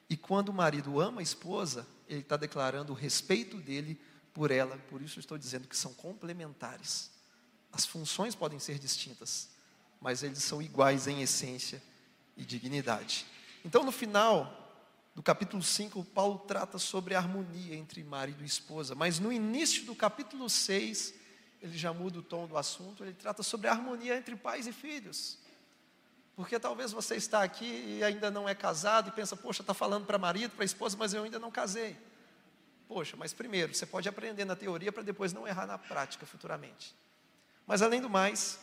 [0.07, 3.99] E quando o marido ama a esposa, ele está declarando o respeito dele
[4.35, 4.77] por ela.
[4.91, 7.09] Por isso estou dizendo que são complementares.
[7.71, 9.49] As funções podem ser distintas,
[9.99, 11.81] mas eles são iguais em essência
[12.37, 13.25] e dignidade.
[13.65, 14.66] Então, no final
[15.17, 19.83] do capítulo 5, Paulo trata sobre a harmonia entre marido e esposa, mas no início
[19.83, 21.11] do capítulo 6,
[21.59, 24.71] ele já muda o tom do assunto, ele trata sobre a harmonia entre pais e
[24.71, 25.39] filhos.
[26.35, 30.05] Porque talvez você está aqui e ainda não é casado e pensa, poxa, está falando
[30.05, 31.97] para marido, para esposa, mas eu ainda não casei.
[32.87, 36.95] Poxa, mas primeiro, você pode aprender na teoria para depois não errar na prática futuramente.
[37.65, 38.59] Mas além do mais,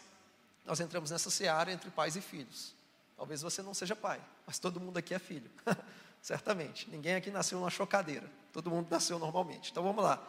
[0.64, 2.76] nós entramos nessa seara entre pais e filhos.
[3.16, 5.50] Talvez você não seja pai, mas todo mundo aqui é filho.
[6.24, 6.88] Certamente.
[6.88, 8.26] Ninguém aqui nasceu numa chocadeira.
[8.50, 9.70] Todo mundo nasceu normalmente.
[9.70, 10.26] Então vamos lá.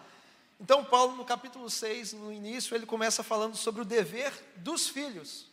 [0.60, 5.48] Então, Paulo, no capítulo 6, no início, ele começa falando sobre o dever dos filhos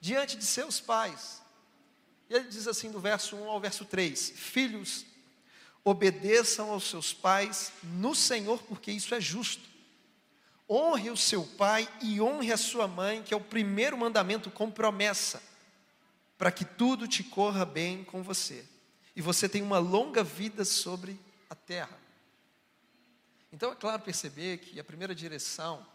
[0.00, 1.40] diante de seus pais.
[2.28, 5.06] E ele diz assim, do verso 1 ao verso 3: Filhos,
[5.84, 9.62] obedeçam aos seus pais no Senhor, porque isso é justo.
[10.68, 14.68] Honre o seu pai e honre a sua mãe, que é o primeiro mandamento com
[14.68, 15.40] promessa,
[16.36, 18.66] para que tudo te corra bem com você
[19.20, 22.00] e você tenha uma longa vida sobre a terra.
[23.52, 25.86] Então é claro perceber que a primeira direção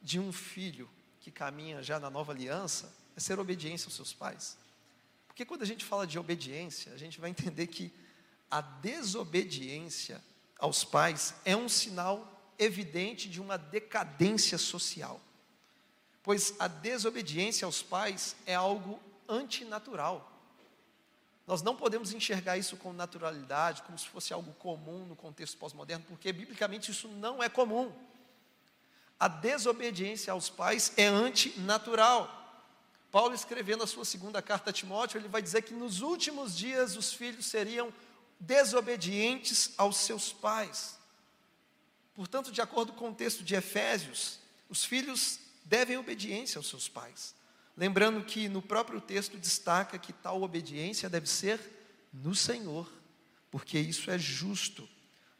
[0.00, 0.88] de um filho
[1.20, 4.56] que caminha já na nova aliança é ser obediência aos seus pais.
[5.26, 7.92] Porque quando a gente fala de obediência, a gente vai entender que
[8.50, 10.24] a desobediência
[10.58, 15.20] aos pais é um sinal evidente de uma decadência social.
[16.22, 18.98] Pois a desobediência aos pais é algo
[19.28, 20.33] antinatural.
[21.46, 26.04] Nós não podemos enxergar isso com naturalidade, como se fosse algo comum no contexto pós-moderno,
[26.08, 27.92] porque biblicamente isso não é comum.
[29.20, 32.42] A desobediência aos pais é antinatural.
[33.12, 36.96] Paulo, escrevendo a sua segunda carta a Timóteo, ele vai dizer que nos últimos dias
[36.96, 37.92] os filhos seriam
[38.40, 40.98] desobedientes aos seus pais.
[42.14, 47.34] Portanto, de acordo com o texto de Efésios, os filhos devem obediência aos seus pais.
[47.76, 51.60] Lembrando que no próprio texto destaca que tal obediência deve ser
[52.12, 52.90] no Senhor,
[53.50, 54.88] porque isso é justo.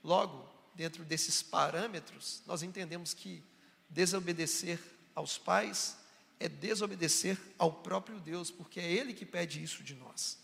[0.03, 3.43] Logo, dentro desses parâmetros, nós entendemos que
[3.89, 4.81] desobedecer
[5.15, 5.97] aos pais
[6.41, 10.39] é desobedecer ao próprio Deus, porque é Ele que pede isso de nós.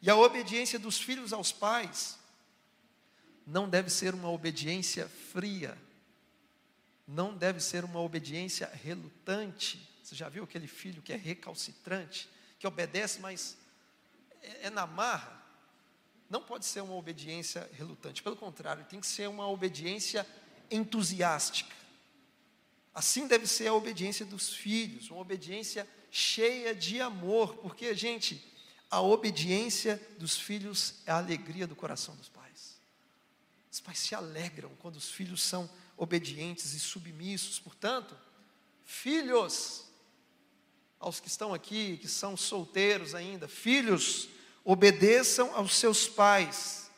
[0.00, 2.18] E a obediência dos filhos aos pais
[3.46, 5.76] não deve ser uma obediência fria,
[7.06, 9.87] não deve ser uma obediência relutante.
[10.08, 13.58] Você já viu aquele filho que é recalcitrante, que obedece, mas
[14.40, 15.38] é, é na marra?
[16.30, 20.26] Não pode ser uma obediência relutante, pelo contrário, tem que ser uma obediência
[20.70, 21.76] entusiástica.
[22.94, 28.42] Assim deve ser a obediência dos filhos, uma obediência cheia de amor, porque, gente,
[28.90, 32.78] a obediência dos filhos é a alegria do coração dos pais.
[33.70, 35.68] Os pais se alegram quando os filhos são
[35.98, 37.58] obedientes e submissos.
[37.58, 38.16] Portanto,
[38.86, 39.87] filhos,
[41.00, 44.28] aos que estão aqui, que são solteiros ainda, filhos,
[44.64, 46.90] obedeçam aos seus pais.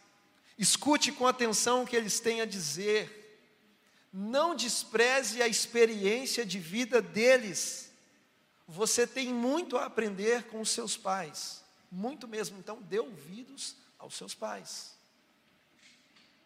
[0.59, 3.17] Escute com atenção o que eles têm a dizer.
[4.13, 7.91] Não despreze a experiência de vida deles.
[8.67, 12.59] Você tem muito a aprender com os seus pais, muito mesmo.
[12.59, 14.93] Então, dê ouvidos aos seus pais.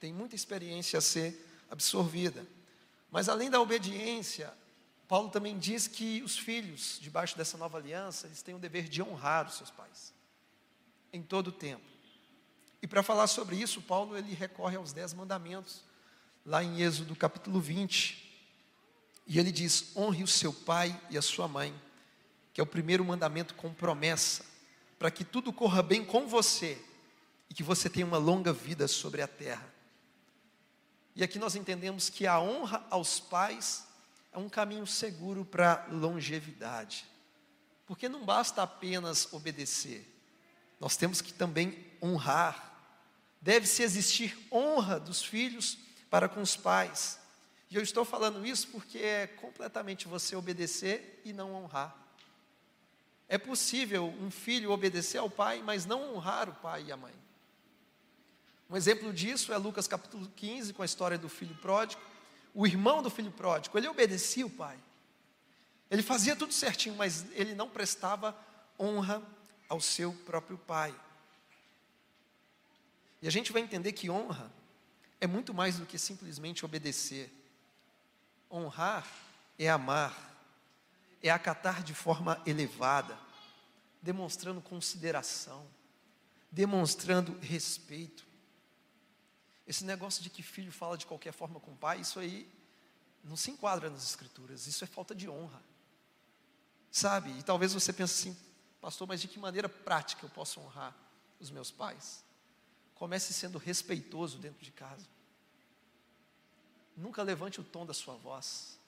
[0.01, 2.47] Tem muita experiência a ser absorvida.
[3.11, 4.53] Mas além da obediência,
[5.07, 9.03] Paulo também diz que os filhos, debaixo dessa nova aliança, eles têm o dever de
[9.03, 10.15] honrar os seus pais,
[11.13, 11.85] em todo o tempo.
[12.81, 15.83] E para falar sobre isso, Paulo ele recorre aos dez mandamentos,
[16.45, 18.23] lá em Êxodo capítulo 20.
[19.27, 21.75] E ele diz: honre o seu pai e a sua mãe,
[22.53, 24.45] que é o primeiro mandamento com promessa,
[24.99, 26.83] para que tudo corra bem com você
[27.49, 29.73] e que você tenha uma longa vida sobre a terra.
[31.17, 33.87] E aqui nós entendemos que a honra aos pais
[34.35, 37.07] é um caminho seguro para longevidade.
[37.87, 40.11] Porque não basta apenas obedecer,
[40.81, 42.73] nós temos que também honrar.
[43.41, 45.79] Deve-se existir honra dos filhos
[46.11, 47.19] para com os pais.
[47.71, 51.97] E eu estou falando isso porque é completamente você obedecer e não honrar.
[53.29, 57.15] É possível um filho obedecer ao pai, mas não honrar o pai e a mãe.
[58.69, 62.03] Um exemplo disso é Lucas capítulo 15, com a história do filho pródigo.
[62.55, 64.79] O irmão do filho pródigo, ele obedecia o pai.
[65.91, 68.37] Ele fazia tudo certinho, mas ele não prestava
[68.79, 69.21] honra
[69.69, 70.95] ao seu próprio pai.
[73.21, 74.51] E a gente vai entender que honra
[75.21, 77.33] é muito mais do que simplesmente obedecer.
[78.51, 79.07] Honrar
[79.59, 80.15] é amar,
[81.23, 83.19] é acatar de forma elevada,
[84.03, 85.67] demonstrando consideração,
[86.53, 88.27] demonstrando respeito.
[89.67, 92.51] Esse negócio de que filho fala de qualquer forma com o pai, isso aí
[93.23, 95.63] não se enquadra nas escrituras, isso é falta de honra.
[96.91, 97.31] Sabe?
[97.39, 98.37] E talvez você pense assim,
[98.81, 100.95] pastor, mas de que maneira prática eu posso honrar
[101.41, 102.23] os meus pais?
[102.95, 105.07] Comece sendo respeitoso dentro de casa.
[106.97, 108.79] Nunca levante o tom da sua voz.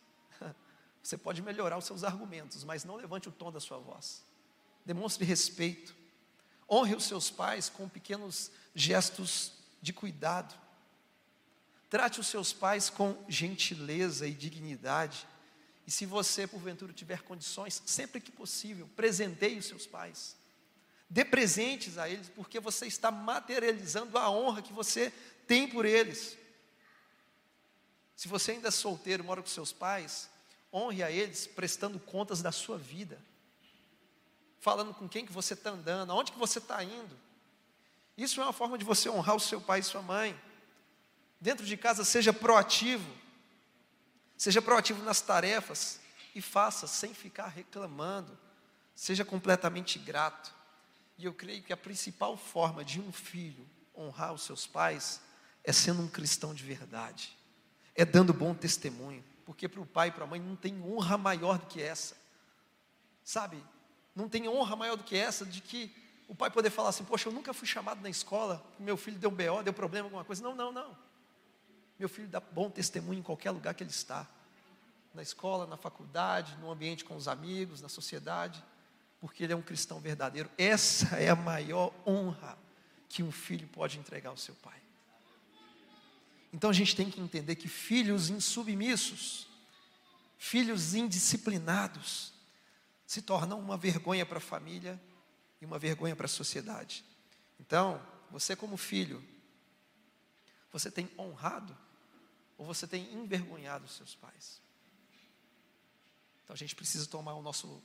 [1.02, 4.22] Você pode melhorar os seus argumentos, mas não levante o tom da sua voz.
[4.84, 5.94] Demonstre respeito.
[6.70, 10.54] Honre os seus pais com pequenos gestos de cuidado.
[11.88, 15.26] Trate os seus pais com gentileza e dignidade.
[15.86, 20.36] E se você, porventura, tiver condições, sempre que possível, presenteie os seus pais.
[21.08, 25.12] Dê presentes a eles, porque você está materializando a honra que você
[25.46, 26.36] tem por eles.
[28.16, 30.28] Se você ainda é solteiro, mora com seus pais,
[30.72, 33.20] honre a eles prestando contas da sua vida.
[34.58, 37.16] Falando com quem que você está andando, aonde que você está indo.
[38.16, 40.36] Isso é uma forma de você honrar o seu pai e sua mãe.
[41.40, 43.10] Dentro de casa, seja proativo.
[44.36, 46.00] Seja proativo nas tarefas
[46.34, 48.36] e faça sem ficar reclamando.
[48.94, 50.54] Seja completamente grato.
[51.18, 53.66] E eu creio que a principal forma de um filho
[53.96, 55.20] honrar os seus pais
[55.64, 57.36] é sendo um cristão de verdade,
[57.94, 61.16] é dando bom testemunho, porque para o pai e para a mãe não tem honra
[61.16, 62.14] maior do que essa,
[63.24, 63.62] sabe?
[64.14, 65.92] Não tem honra maior do que essa de que
[66.28, 69.30] o pai poder falar assim: Poxa, eu nunca fui chamado na escola, meu filho deu
[69.30, 70.42] BO, deu problema, alguma coisa.
[70.42, 70.96] Não, não, não.
[71.98, 74.28] Meu filho dá bom testemunho em qualquer lugar que ele está
[75.14, 78.62] na escola, na faculdade, no ambiente com os amigos, na sociedade,
[79.18, 80.50] porque ele é um cristão verdadeiro.
[80.58, 82.58] Essa é a maior honra
[83.08, 84.78] que um filho pode entregar ao seu pai.
[86.52, 89.48] Então a gente tem que entender que filhos insubmissos,
[90.38, 92.32] filhos indisciplinados,
[93.06, 95.00] se tornam uma vergonha para a família
[95.62, 97.04] e uma vergonha para a sociedade.
[97.58, 99.22] Então, você como filho,
[100.72, 101.74] Você tem honrado
[102.56, 104.60] ou você tem envergonhado os seus pais?
[106.44, 107.82] Então a gente precisa tomar o nosso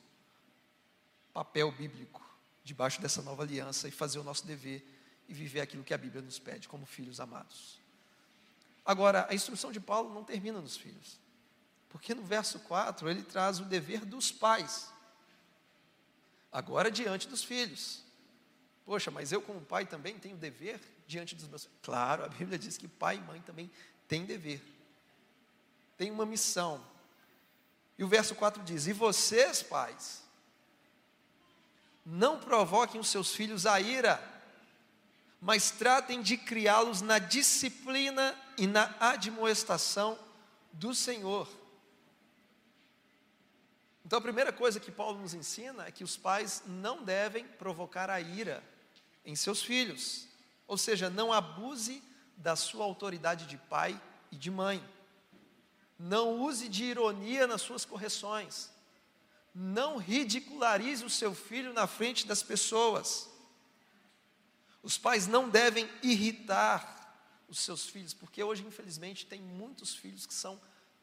[1.33, 2.21] papel bíblico
[2.63, 4.85] debaixo dessa nova aliança e fazer o nosso dever
[5.27, 7.79] e viver aquilo que a Bíblia nos pede como filhos amados.
[8.85, 11.19] Agora, a instrução de Paulo não termina nos filhos,
[11.89, 14.91] porque no verso 4 ele traz o dever dos pais,
[16.51, 18.03] agora diante dos filhos.
[18.85, 21.79] Poxa, mas eu, como pai, também tenho dever diante dos meus filhos.
[21.81, 23.71] Claro, a Bíblia diz que pai e mãe também
[24.11, 24.61] têm dever,
[25.97, 26.85] tem uma missão.
[27.97, 30.21] E o verso 4 diz: E vocês, pais,
[32.05, 34.21] não provoquem os seus filhos a ira,
[35.39, 40.19] mas tratem de criá-los na disciplina e na admoestação
[40.73, 41.47] do Senhor.
[44.05, 48.09] Então a primeira coisa que Paulo nos ensina é que os pais não devem provocar
[48.09, 48.61] a ira
[49.23, 50.27] em seus filhos,
[50.67, 52.03] ou seja, não abuse
[52.41, 53.99] da sua autoridade de pai
[54.31, 54.83] e de mãe.
[55.97, 58.71] Não use de ironia nas suas correções.
[59.53, 63.29] Não ridicularize o seu filho na frente das pessoas.
[64.81, 66.97] Os pais não devem irritar
[67.47, 70.59] os seus filhos, porque hoje, infelizmente, tem muitos filhos que são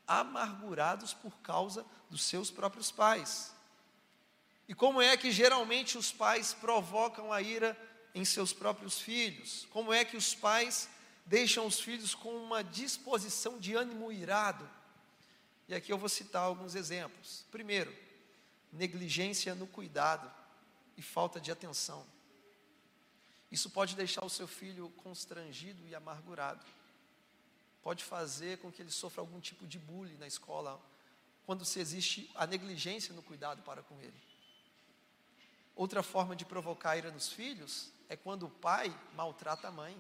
[0.07, 3.53] amargurados por causa dos seus próprios pais.
[4.67, 7.79] E como é que geralmente os pais provocam a ira
[8.15, 9.69] em seus próprios filhos?
[9.71, 10.89] Como é que os pais
[11.29, 14.69] deixam os filhos com uma disposição de ânimo irado?
[15.69, 17.45] E aqui eu vou citar alguns exemplos.
[17.51, 17.95] Primeiro,
[18.73, 20.31] negligência no cuidado
[20.97, 22.05] e falta de atenção.
[23.53, 26.65] Isso pode deixar o seu filho constrangido e amargurado.
[27.83, 30.81] Pode fazer com que ele sofra algum tipo de bullying na escola,
[31.45, 34.21] quando se existe a negligência no cuidado para com ele.
[35.77, 39.97] Outra forma de provocar ira nos filhos é quando o pai maltrata a mãe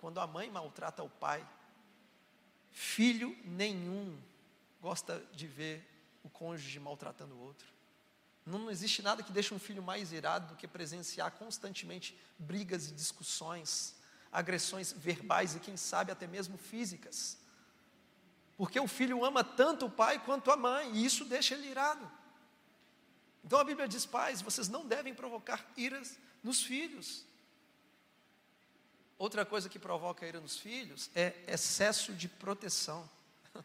[0.00, 1.46] quando a mãe maltrata o pai.
[2.72, 4.18] Filho nenhum
[4.80, 5.86] gosta de ver
[6.24, 7.68] o cônjuge maltratando o outro.
[8.46, 12.94] Não existe nada que deixe um filho mais irado do que presenciar constantemente brigas e
[12.94, 13.94] discussões,
[14.32, 17.36] agressões verbais e, quem sabe, até mesmo físicas.
[18.56, 22.10] Porque o filho ama tanto o pai quanto a mãe, e isso deixa ele irado.
[23.44, 27.28] Então a Bíblia diz: pais, vocês não devem provocar iras nos filhos.
[29.20, 33.06] Outra coisa que provoca ira nos filhos é excesso de proteção.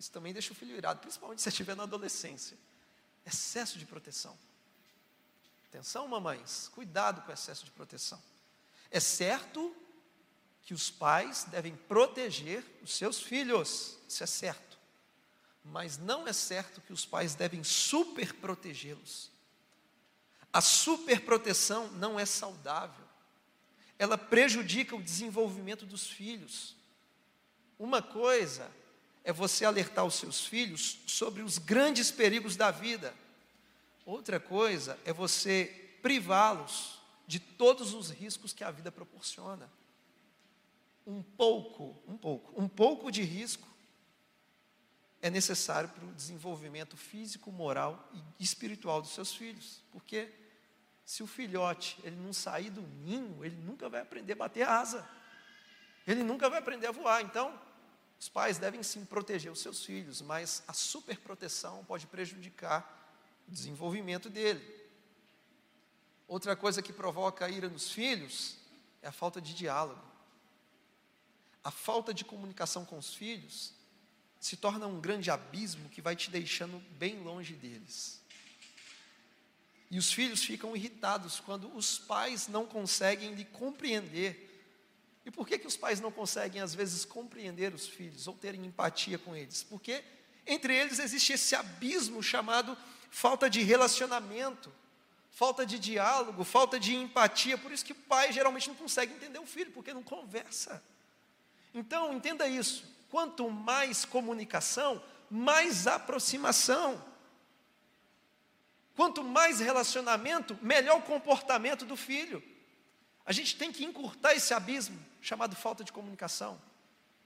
[0.00, 2.56] Isso também deixa o filho irado, principalmente se estiver na adolescência
[3.26, 4.34] excesso de proteção.
[5.68, 8.22] Atenção, mamães, cuidado com o excesso de proteção.
[8.90, 9.76] É certo
[10.62, 14.78] que os pais devem proteger os seus filhos, isso é certo.
[15.62, 19.30] Mas não é certo que os pais devem super protegê-los.
[20.50, 23.03] A superproteção não é saudável.
[23.98, 26.76] Ela prejudica o desenvolvimento dos filhos.
[27.78, 28.70] Uma coisa
[29.22, 33.14] é você alertar os seus filhos sobre os grandes perigos da vida.
[34.04, 39.70] Outra coisa é você privá-los de todos os riscos que a vida proporciona.
[41.06, 43.66] Um pouco, um pouco, um pouco de risco
[45.22, 49.80] é necessário para o desenvolvimento físico, moral e espiritual dos seus filhos.
[49.90, 50.30] Porque
[51.04, 55.06] se o filhote ele não sair do ninho, ele nunca vai aprender a bater asa.
[56.06, 57.22] Ele nunca vai aprender a voar.
[57.22, 57.58] Então,
[58.18, 63.12] os pais devem sim proteger os seus filhos, mas a superproteção pode prejudicar
[63.46, 64.64] o desenvolvimento dele.
[66.26, 68.56] Outra coisa que provoca a ira nos filhos
[69.02, 70.02] é a falta de diálogo.
[71.62, 73.74] A falta de comunicação com os filhos
[74.40, 78.23] se torna um grande abismo que vai te deixando bem longe deles.
[79.94, 84.44] E os filhos ficam irritados quando os pais não conseguem lhe compreender
[85.24, 88.66] e por que, que os pais não conseguem, às vezes, compreender os filhos ou terem
[88.66, 89.62] empatia com eles?
[89.62, 90.04] Porque
[90.46, 92.76] entre eles existe esse abismo chamado
[93.10, 94.70] falta de relacionamento,
[95.30, 97.56] falta de diálogo, falta de empatia.
[97.56, 100.82] Por isso que o pai geralmente não consegue entender o filho, porque não conversa.
[101.72, 107.02] Então, entenda isso: quanto mais comunicação, mais aproximação.
[108.94, 112.42] Quanto mais relacionamento, melhor o comportamento do filho.
[113.26, 116.60] A gente tem que encurtar esse abismo chamado falta de comunicação.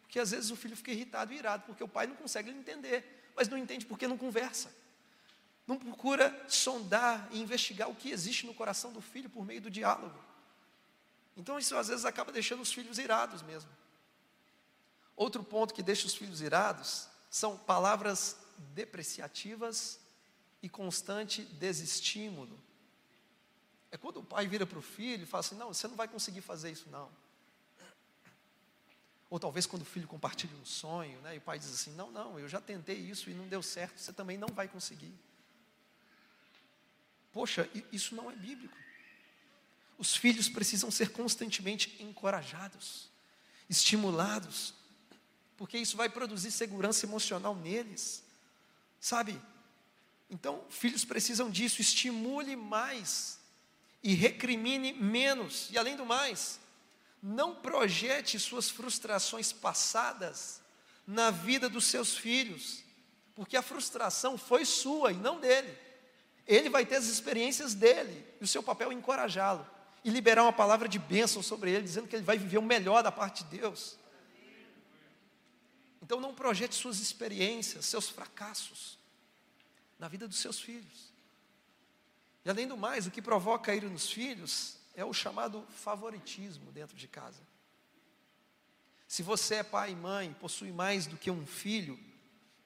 [0.03, 3.31] Porque às vezes o filho fica irritado e irado, porque o pai não consegue entender,
[3.37, 4.73] mas não entende porque não conversa.
[5.67, 9.71] Não procura sondar e investigar o que existe no coração do filho por meio do
[9.71, 10.19] diálogo.
[11.37, 13.71] Então isso às vezes acaba deixando os filhos irados mesmo.
[15.15, 18.37] Outro ponto que deixa os filhos irados são palavras
[18.75, 20.01] depreciativas
[20.63, 22.59] e constante desestímulo.
[23.91, 26.09] É quando o pai vira para o filho e fala assim: Não, você não vai
[26.09, 27.09] conseguir fazer isso, não.
[29.31, 32.11] Ou talvez quando o filho compartilha um sonho, né, e o pai diz assim: Não,
[32.11, 35.13] não, eu já tentei isso e não deu certo, você também não vai conseguir.
[37.33, 38.77] Poxa, isso não é bíblico.
[39.99, 43.09] Os filhos precisam ser constantemente encorajados,
[43.69, 44.75] estimulados,
[45.57, 48.23] porque isso vai produzir segurança emocional neles,
[49.01, 49.41] sabe?
[50.31, 53.39] Então, filhos precisam disso, estimule mais
[54.03, 56.61] e recrimine menos, e além do mais,
[57.23, 60.61] não projete suas frustrações passadas
[61.07, 62.85] na vida dos seus filhos,
[63.35, 65.77] porque a frustração foi sua e não dele.
[66.47, 69.67] Ele vai ter as experiências dele, e o seu papel é encorajá-lo
[70.05, 73.03] e liberar uma palavra de bênção sobre ele, dizendo que ele vai viver o melhor
[73.03, 73.99] da parte de Deus.
[76.03, 78.98] Então não projete suas experiências, seus fracassos
[79.99, 81.13] na vida dos seus filhos.
[82.45, 86.97] E além do mais, o que provoca ira nos filhos é o chamado favoritismo dentro
[86.97, 87.41] de casa.
[89.07, 91.99] Se você é pai e mãe, possui mais do que um filho,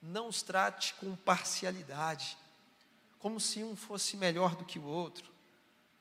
[0.03, 2.37] não os trate com parcialidade,
[3.19, 5.31] como se um fosse melhor do que o outro.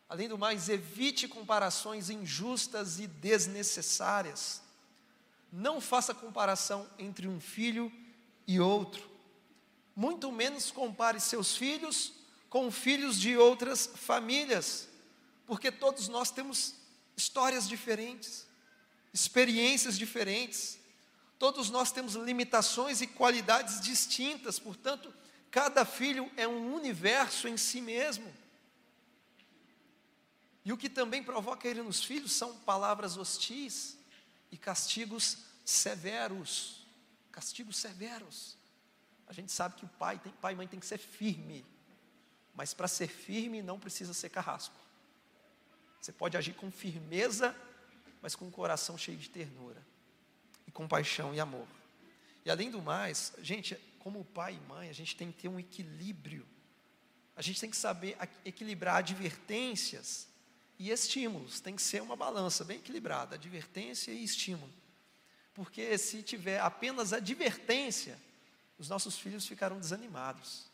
[0.09, 4.61] Além do mais, evite comparações injustas e desnecessárias.
[5.51, 7.91] Não faça comparação entre um filho
[8.47, 9.10] e outro.
[9.95, 12.13] Muito menos compare seus filhos
[12.49, 14.89] com filhos de outras famílias
[15.51, 16.75] porque todos nós temos
[17.17, 18.47] histórias diferentes,
[19.13, 20.79] experiências diferentes,
[21.37, 25.13] todos nós temos limitações e qualidades distintas, portanto,
[25.51, 28.33] cada filho é um universo em si mesmo.
[30.63, 33.97] E o que também provoca ele nos filhos são palavras hostis
[34.49, 36.87] e castigos severos.
[37.29, 38.55] Castigos severos.
[39.31, 41.65] A gente sabe que o pai, tem, pai e mãe tem que ser firme,
[42.53, 44.75] mas para ser firme não precisa ser carrasco.
[46.01, 47.55] Você pode agir com firmeza,
[48.21, 49.81] mas com um coração cheio de ternura,
[50.67, 51.65] e compaixão e amor.
[52.43, 55.57] E além do mais, gente, como pai e mãe, a gente tem que ter um
[55.57, 56.45] equilíbrio.
[57.33, 60.27] A gente tem que saber equilibrar advertências
[60.77, 61.61] e estímulos.
[61.61, 64.73] Tem que ser uma balança bem equilibrada, advertência e estímulo.
[65.53, 68.19] Porque se tiver apenas advertência,
[68.81, 70.65] os nossos filhos ficarão desanimados.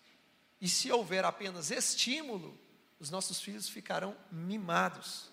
[0.61, 2.57] E se houver apenas estímulo,
[3.01, 5.29] os nossos filhos ficarão mimados.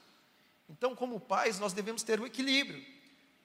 [0.69, 2.85] Então, como pais, nós devemos ter o equilíbrio.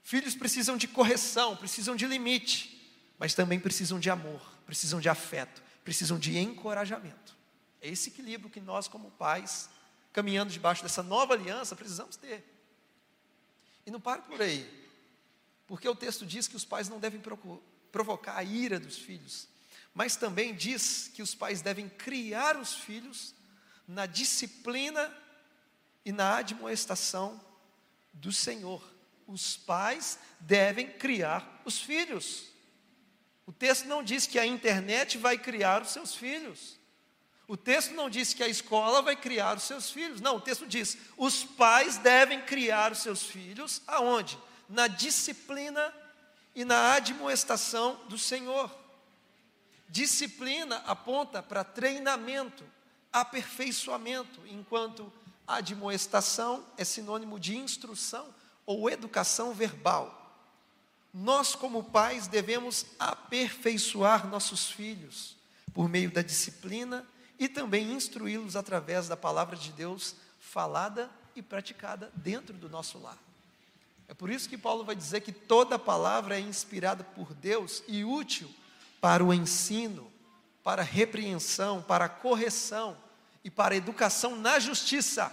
[0.02, 5.62] Filhos precisam de correção, precisam de limite, mas também precisam de amor, precisam de afeto,
[5.84, 7.38] precisam de encorajamento.
[7.80, 9.70] É esse equilíbrio que nós, como pais,
[10.12, 12.44] caminhando debaixo dessa nova aliança, precisamos ter.
[13.86, 14.68] E não pare por aí,
[15.68, 17.22] porque o texto diz que os pais não devem
[17.92, 19.48] provocar a ira dos filhos,
[19.94, 23.34] mas também diz que os pais devem criar os filhos
[23.88, 25.14] na disciplina
[26.06, 27.40] e na admoestação
[28.14, 28.84] do Senhor.
[29.28, 32.46] Os pais devem criar os filhos.
[33.46, 36.80] O texto não diz que a internet vai criar os seus filhos.
[37.48, 40.22] O texto não diz que a escola vai criar os seus filhos.
[40.22, 44.38] Não, o texto diz: os pais devem criar os seus filhos aonde?
[44.70, 45.92] Na disciplina
[46.56, 48.70] e na admoestação do Senhor.
[49.88, 52.64] Disciplina aponta para treinamento,
[53.12, 55.12] aperfeiçoamento, enquanto
[55.48, 58.28] admoestação é sinônimo de instrução
[58.66, 60.16] ou educação verbal.
[61.12, 65.36] Nós, como pais, devemos aperfeiçoar nossos filhos
[65.74, 67.08] por meio da disciplina
[67.40, 73.18] e também instruí-los através da palavra de Deus falada e praticada dentro do nosso lar.
[74.10, 78.04] É por isso que Paulo vai dizer que toda palavra é inspirada por Deus e
[78.04, 78.52] útil
[79.00, 80.12] para o ensino,
[80.64, 82.98] para a repreensão, para a correção
[83.44, 85.32] e para a educação na justiça.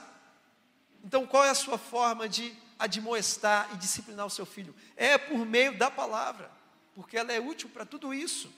[1.03, 4.75] Então, qual é a sua forma de admoestar e disciplinar o seu filho?
[4.95, 6.51] É por meio da palavra,
[6.95, 8.53] porque ela é útil para tudo isso.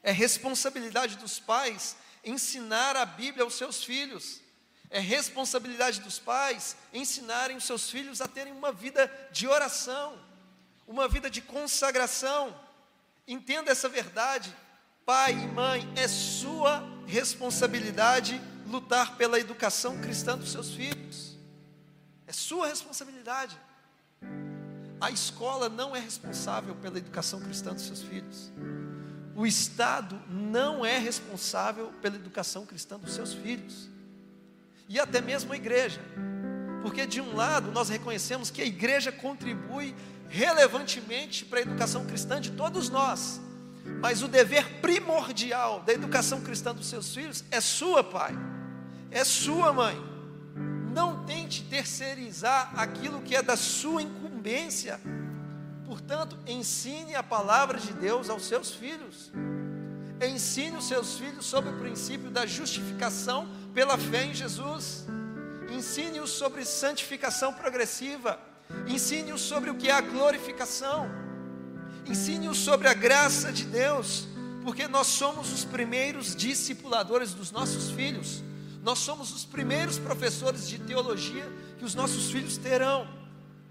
[0.00, 4.41] É responsabilidade dos pais ensinar a Bíblia aos seus filhos.
[4.92, 10.16] É responsabilidade dos pais ensinarem os seus filhos a terem uma vida de oração,
[10.86, 12.54] uma vida de consagração.
[13.26, 14.54] Entenda essa verdade
[15.04, 21.36] pai e mãe, é sua responsabilidade lutar pela educação cristã dos seus filhos.
[22.26, 23.58] É sua responsabilidade.
[25.00, 28.52] A escola não é responsável pela educação cristã dos seus filhos.
[29.34, 33.88] O Estado não é responsável pela educação cristã dos seus filhos.
[34.92, 36.02] E até mesmo a igreja.
[36.82, 39.94] Porque, de um lado, nós reconhecemos que a igreja contribui
[40.28, 43.40] relevantemente para a educação cristã de todos nós.
[44.02, 48.34] Mas o dever primordial da educação cristã dos seus filhos é sua, pai,
[49.10, 49.98] é sua, mãe.
[50.92, 55.00] Não tente terceirizar aquilo que é da sua incumbência,
[55.92, 59.30] Portanto, ensine a palavra de Deus aos seus filhos.
[60.26, 65.06] Ensine os seus filhos sobre o princípio da justificação pela fé em Jesus.
[65.70, 68.38] Ensine-os sobre santificação progressiva.
[68.86, 71.10] Ensine-os sobre o que é a glorificação.
[72.06, 74.26] Ensine-os sobre a graça de Deus,
[74.62, 78.42] porque nós somos os primeiros discipuladores dos nossos filhos.
[78.82, 81.48] Nós somos os primeiros professores de teologia
[81.78, 83.08] que os nossos filhos terão.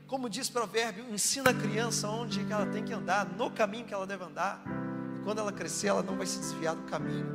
[0.08, 3.94] Como diz o provérbio, ensina a criança onde ela tem que andar, no caminho que
[3.94, 4.81] ela deve andar.
[5.24, 7.26] Quando ela crescer, ela não vai se desviar do caminho.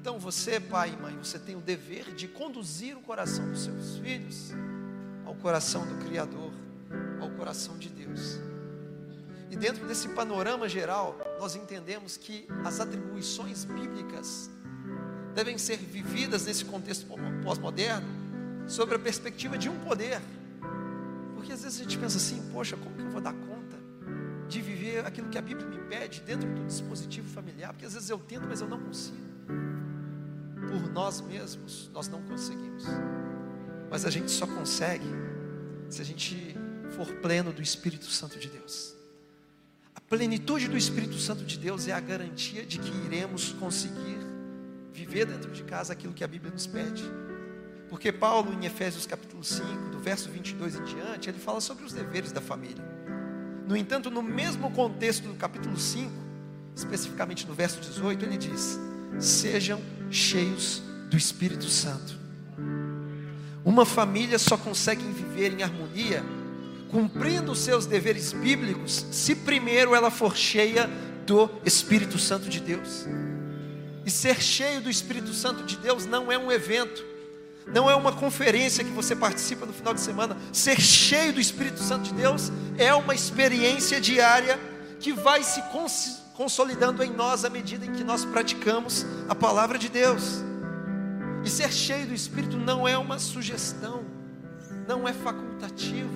[0.00, 3.98] Então você, pai e mãe, você tem o dever de conduzir o coração dos seus
[3.98, 4.52] filhos
[5.24, 6.52] ao coração do Criador,
[7.20, 8.38] ao coração de Deus.
[9.50, 14.50] E dentro desse panorama geral, nós entendemos que as atribuições bíblicas
[15.34, 17.06] devem ser vividas nesse contexto
[17.42, 18.08] pós-moderno
[18.66, 20.20] sobre a perspectiva de um poder
[21.48, 23.32] porque às vezes a gente pensa assim, poxa, como que eu vou dar
[24.98, 27.72] de viver aquilo que a Bíblia me pede dentro do dispositivo familiar?
[27.72, 29.16] Porque às vezes eu tento, mas eu não consigo.
[30.68, 32.84] Por nós mesmos, nós não conseguimos.
[33.90, 35.06] Mas a gente só consegue
[35.88, 36.54] se a gente
[36.90, 38.94] for pleno do Espírito Santo de Deus.
[39.94, 44.18] A plenitude do Espírito Santo de Deus é a garantia de que iremos conseguir
[44.92, 47.04] viver dentro de casa aquilo que a Bíblia nos pede.
[47.88, 51.92] Porque Paulo, em Efésios capítulo 5, do verso 22 em diante, ele fala sobre os
[51.92, 52.84] deveres da família.
[53.68, 56.10] No entanto, no mesmo contexto do capítulo 5,
[56.74, 58.80] especificamente no verso 18, ele diz:
[59.20, 59.78] Sejam
[60.10, 62.18] cheios do Espírito Santo.
[63.62, 66.24] Uma família só consegue viver em harmonia,
[66.90, 70.88] cumprindo os seus deveres bíblicos, se primeiro ela for cheia
[71.26, 73.06] do Espírito Santo de Deus.
[74.06, 77.04] E ser cheio do Espírito Santo de Deus não é um evento,
[77.72, 80.36] não é uma conferência que você participa no final de semana.
[80.52, 84.58] Ser cheio do Espírito Santo de Deus é uma experiência diária
[84.98, 89.76] que vai se cons consolidando em nós à medida em que nós praticamos a palavra
[89.76, 90.44] de Deus.
[91.44, 94.04] E ser cheio do Espírito não é uma sugestão,
[94.86, 96.12] não é facultativo,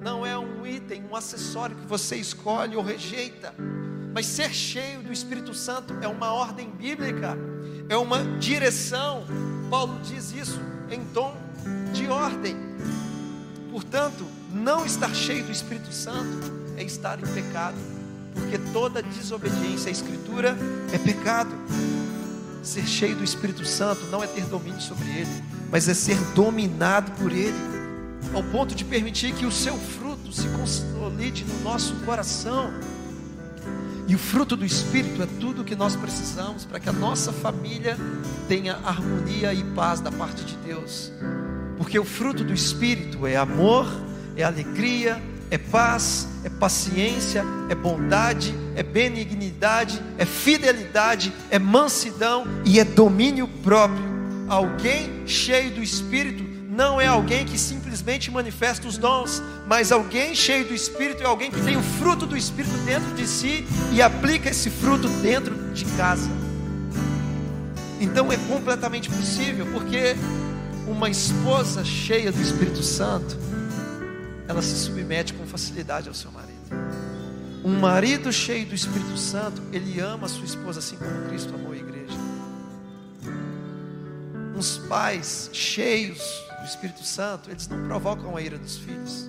[0.00, 3.54] não é um item, um acessório que você escolhe ou rejeita.
[4.14, 7.36] Mas ser cheio do Espírito Santo é uma ordem bíblica,
[7.90, 9.26] é uma direção.
[9.70, 10.58] Paulo diz isso
[10.90, 11.34] em tom
[11.92, 12.56] de ordem.
[13.70, 17.76] Portanto, não estar cheio do Espírito Santo é estar em pecado,
[18.34, 20.56] porque toda desobediência à Escritura
[20.92, 21.50] é pecado.
[22.62, 27.12] Ser cheio do Espírito Santo não é ter domínio sobre ele, mas é ser dominado
[27.12, 27.54] por ele,
[28.34, 32.72] ao ponto de permitir que o seu fruto se consolide no nosso coração.
[34.08, 37.30] E o fruto do Espírito é tudo o que nós precisamos para que a nossa
[37.30, 37.94] família
[38.48, 41.12] tenha harmonia e paz da parte de Deus.
[41.76, 43.86] Porque o fruto do Espírito é amor,
[44.34, 52.80] é alegria, é paz, é paciência, é bondade, é benignidade, é fidelidade, é mansidão e
[52.80, 54.08] é domínio próprio.
[54.48, 57.58] Alguém cheio do Espírito não é alguém que
[57.98, 62.26] simplesmente manifesta os dons, mas alguém cheio do Espírito é alguém que tem o fruto
[62.26, 66.30] do Espírito dentro de si e aplica esse fruto dentro de casa.
[68.00, 70.14] Então é completamente possível, porque
[70.86, 73.36] uma esposa cheia do Espírito Santo,
[74.46, 76.48] ela se submete com facilidade ao seu marido.
[77.64, 81.72] Um marido cheio do Espírito Santo, ele ama a sua esposa assim como Cristo amou
[81.72, 82.16] a igreja.
[84.56, 89.28] Uns pais cheios Espírito Santo, eles não provocam a ira dos filhos,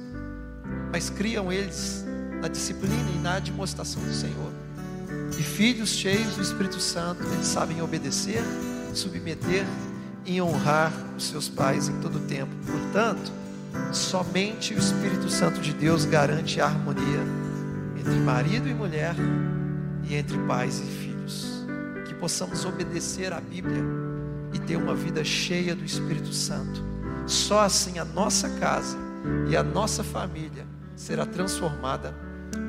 [0.91, 2.05] mas criam eles
[2.41, 4.51] na disciplina e na admoestação do Senhor.
[5.37, 8.43] E filhos cheios do Espírito Santo, eles sabem obedecer,
[8.93, 9.65] submeter
[10.25, 12.51] e honrar os seus pais em todo o tempo.
[12.65, 13.31] Portanto,
[13.91, 17.23] somente o Espírito Santo de Deus garante a harmonia
[17.97, 19.15] entre marido e mulher
[20.03, 21.65] e entre pais e filhos.
[22.07, 23.83] Que possamos obedecer à Bíblia
[24.53, 26.88] e ter uma vida cheia do Espírito Santo
[27.29, 28.97] só assim a nossa casa
[29.49, 30.65] e a nossa família
[30.95, 32.13] será transformada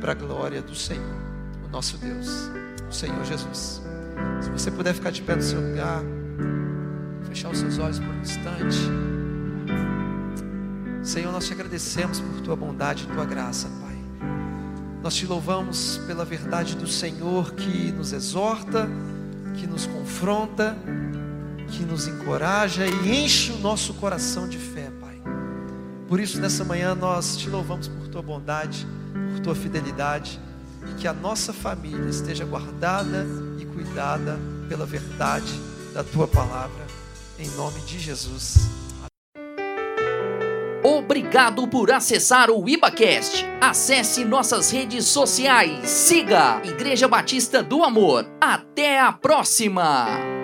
[0.01, 1.17] para a glória do Senhor,
[1.65, 2.51] o nosso Deus,
[2.89, 3.83] o Senhor Jesus.
[4.41, 6.03] Se você puder ficar de pé no seu lugar,
[7.25, 8.79] fechar os seus olhos por um instante.
[11.03, 13.99] Senhor, nós te agradecemos por tua bondade e tua graça, Pai.
[15.03, 18.87] Nós te louvamos pela verdade do Senhor que nos exorta,
[19.55, 20.77] que nos confronta
[21.71, 25.21] que nos encoraja e enche o nosso coração de fé, Pai.
[26.09, 28.87] Por isso, nessa manhã, nós te louvamos por tua bondade,
[29.33, 30.41] por tua fidelidade
[30.91, 33.27] e que a nossa família esteja guardada
[33.59, 35.53] e cuidada pela verdade
[35.95, 36.87] da tua palavra,
[37.39, 38.69] em nome de Jesus.
[40.83, 43.45] Obrigado por acessar o IbaCast.
[43.61, 45.89] Acesse nossas redes sociais.
[45.89, 48.27] Siga Igreja Batista do Amor.
[48.41, 50.40] Até a próxima!